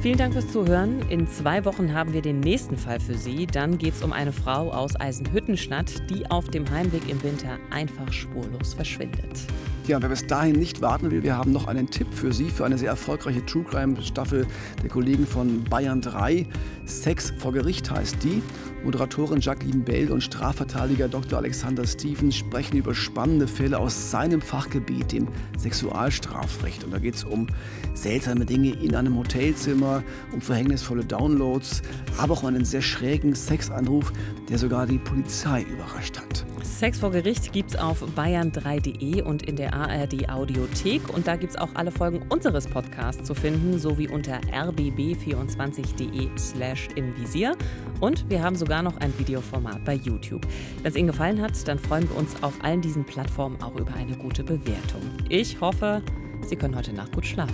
Vielen 0.00 0.16
Dank 0.16 0.32
fürs 0.32 0.50
Zuhören. 0.50 1.02
In 1.10 1.28
zwei 1.28 1.62
Wochen 1.66 1.92
haben 1.92 2.14
wir 2.14 2.22
den 2.22 2.40
nächsten 2.40 2.78
Fall 2.78 2.98
für 3.00 3.18
Sie. 3.18 3.46
Dann 3.46 3.76
geht 3.76 3.92
es 3.92 4.02
um 4.02 4.14
eine 4.14 4.32
Frau 4.32 4.70
aus 4.70 4.98
Eisenhüttenstadt, 4.98 6.08
die 6.08 6.24
auf 6.30 6.48
dem 6.48 6.70
Heimweg 6.70 7.06
im 7.06 7.22
Winter 7.22 7.58
einfach 7.70 8.10
spurlos 8.10 8.72
verschwindet. 8.72 9.46
Ja, 9.88 10.00
wer 10.00 10.08
bis 10.08 10.26
dahin 10.26 10.56
nicht 10.56 10.80
warten 10.80 11.10
will, 11.10 11.22
wir 11.22 11.36
haben 11.36 11.52
noch 11.52 11.66
einen 11.68 11.90
Tipp 11.90 12.06
für 12.14 12.32
Sie 12.32 12.48
für 12.48 12.64
eine 12.64 12.78
sehr 12.78 12.88
erfolgreiche 12.88 13.44
True 13.44 13.64
Crime 13.64 14.00
Staffel 14.00 14.46
der 14.82 14.88
Kollegen 14.88 15.26
von 15.26 15.64
Bayern 15.64 16.00
3. 16.00 16.46
Sex 16.86 17.34
vor 17.36 17.52
Gericht 17.52 17.90
heißt 17.90 18.24
die. 18.24 18.42
Moderatorin 18.84 19.40
Jacqueline 19.40 19.82
Bell 19.82 20.10
und 20.10 20.22
Strafverteidiger 20.22 21.08
Dr. 21.08 21.38
Alexander 21.38 21.86
Stevens 21.86 22.36
sprechen 22.36 22.76
über 22.76 22.94
spannende 22.94 23.46
Fälle 23.46 23.78
aus 23.78 24.10
seinem 24.10 24.40
Fachgebiet, 24.40 25.12
dem 25.12 25.28
Sexualstrafrecht. 25.58 26.84
Und 26.84 26.92
da 26.92 26.98
geht 26.98 27.16
es 27.16 27.24
um 27.24 27.46
seltsame 27.94 28.46
Dinge 28.46 28.70
in 28.70 28.94
einem 28.94 29.16
Hotelzimmer, 29.16 30.02
um 30.32 30.40
verhängnisvolle 30.40 31.04
Downloads, 31.04 31.82
aber 32.18 32.34
auch 32.34 32.42
um 32.42 32.48
einen 32.48 32.64
sehr 32.64 32.82
schrägen 32.82 33.34
Sexanruf, 33.34 34.12
der 34.48 34.58
sogar 34.58 34.86
die 34.86 34.98
Polizei 34.98 35.62
überrascht 35.62 36.18
hat. 36.18 36.44
Sex 36.62 36.98
vor 36.98 37.10
Gericht 37.10 37.52
gibt 37.52 37.70
es 37.70 37.76
auf 37.76 38.02
bayern3.de 38.16 39.22
und 39.22 39.42
in 39.42 39.56
der 39.56 39.74
ARD 39.74 40.28
Audiothek. 40.28 41.08
Und 41.14 41.26
da 41.26 41.36
gibt 41.36 41.52
es 41.52 41.58
auch 41.58 41.70
alle 41.74 41.90
Folgen 41.90 42.22
unseres 42.28 42.66
Podcasts 42.66 43.24
zu 43.24 43.34
finden, 43.34 43.78
sowie 43.78 44.08
unter 44.08 44.40
rbb24.de 44.40 46.28
slash 46.38 46.88
im 46.94 47.16
Visier. 47.18 47.56
Und 48.00 48.28
wir 48.30 48.42
haben 48.42 48.56
sogar 48.70 48.82
noch 48.84 48.98
ein 48.98 49.12
Videoformat 49.18 49.84
bei 49.84 49.94
YouTube. 49.94 50.46
Wenn 50.82 50.92
es 50.92 50.94
Ihnen 50.94 51.08
gefallen 51.08 51.42
hat, 51.42 51.66
dann 51.66 51.76
freuen 51.76 52.08
wir 52.08 52.16
uns 52.16 52.40
auf 52.40 52.54
allen 52.62 52.80
diesen 52.80 53.04
Plattformen 53.04 53.60
auch 53.60 53.74
über 53.74 53.92
eine 53.94 54.16
gute 54.16 54.44
Bewertung. 54.44 55.00
Ich 55.28 55.60
hoffe, 55.60 56.00
Sie 56.46 56.54
können 56.54 56.76
heute 56.76 56.92
Nacht 56.92 57.10
gut 57.10 57.26
schlafen. 57.26 57.52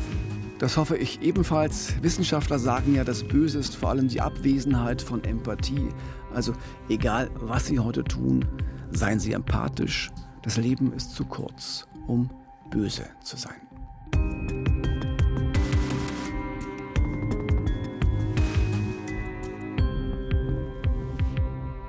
Das 0.59 0.77
hoffe 0.77 0.99
ich 0.99 1.23
ebenfalls. 1.23 1.95
Wissenschaftler 2.03 2.59
sagen 2.59 2.95
ja, 2.95 3.03
das 3.03 3.23
Böse 3.25 3.59
ist 3.59 3.77
vor 3.77 3.89
allem 3.89 4.09
die 4.09 4.21
Abwesenheit 4.21 5.01
von 5.01 5.25
Empathie. 5.25 5.89
Also 6.35 6.53
egal, 6.91 7.31
was 7.37 7.65
Sie 7.65 7.79
heute 7.79 8.05
tun, 8.05 8.45
seien 8.91 9.19
Sie 9.19 9.33
empathisch. 9.33 10.11
Das 10.43 10.59
Leben 10.59 10.93
ist 10.93 11.15
zu 11.15 11.25
kurz, 11.25 11.89
um 12.07 12.29
böse 12.69 13.07
zu 13.25 13.39
sein. 13.39 13.66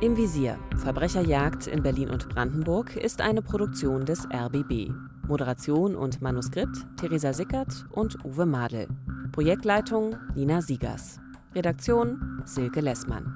Im 0.07 0.15
Visier 0.15 0.57
Verbrecherjagd 0.77 1.67
in 1.67 1.83
Berlin 1.83 2.09
und 2.09 2.29
Brandenburg 2.29 2.95
ist 2.95 3.19
eine 3.19 3.41
Produktion 3.41 4.05
des 4.05 4.25
RBB. 4.33 4.89
Moderation 5.27 5.97
und 5.97 6.21
Manuskript 6.21 6.77
Theresa 6.95 7.33
Sickert 7.33 7.85
und 7.91 8.15
Uwe 8.23 8.45
Madel. 8.45 8.87
Projektleitung 9.33 10.15
Nina 10.33 10.61
Siegers. 10.61 11.19
Redaktion 11.53 12.41
Silke 12.45 12.79
Lessmann. 12.79 13.33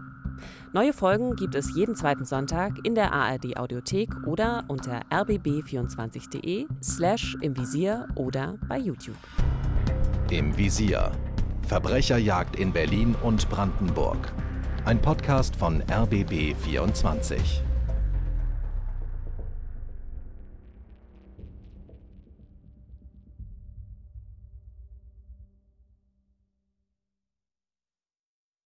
Neue 0.71 0.93
Folgen 0.93 1.36
gibt 1.36 1.55
es 1.55 1.75
jeden 1.75 1.93
zweiten 1.93 2.23
Sonntag 2.23 2.71
in 2.86 2.95
der 2.95 3.12
ARD 3.12 3.57
Audiothek 3.57 4.25
oder 4.25 4.63
unter 4.69 5.01
rbb24.de 5.10 6.67
slash 6.81 7.36
im 7.41 7.57
Visier 7.57 8.07
oder 8.15 8.57
bei 8.69 8.77
YouTube. 8.77 9.17
Im 10.29 10.57
Visier. 10.57 11.12
Verbrecherjagd 11.67 12.55
in 12.55 12.71
Berlin 12.71 13.13
und 13.21 13.49
Brandenburg. 13.49 14.31
Ein 14.83 14.99
Podcast 14.99 15.55
von 15.55 15.83
RBB 15.91 16.55
24. 16.55 17.61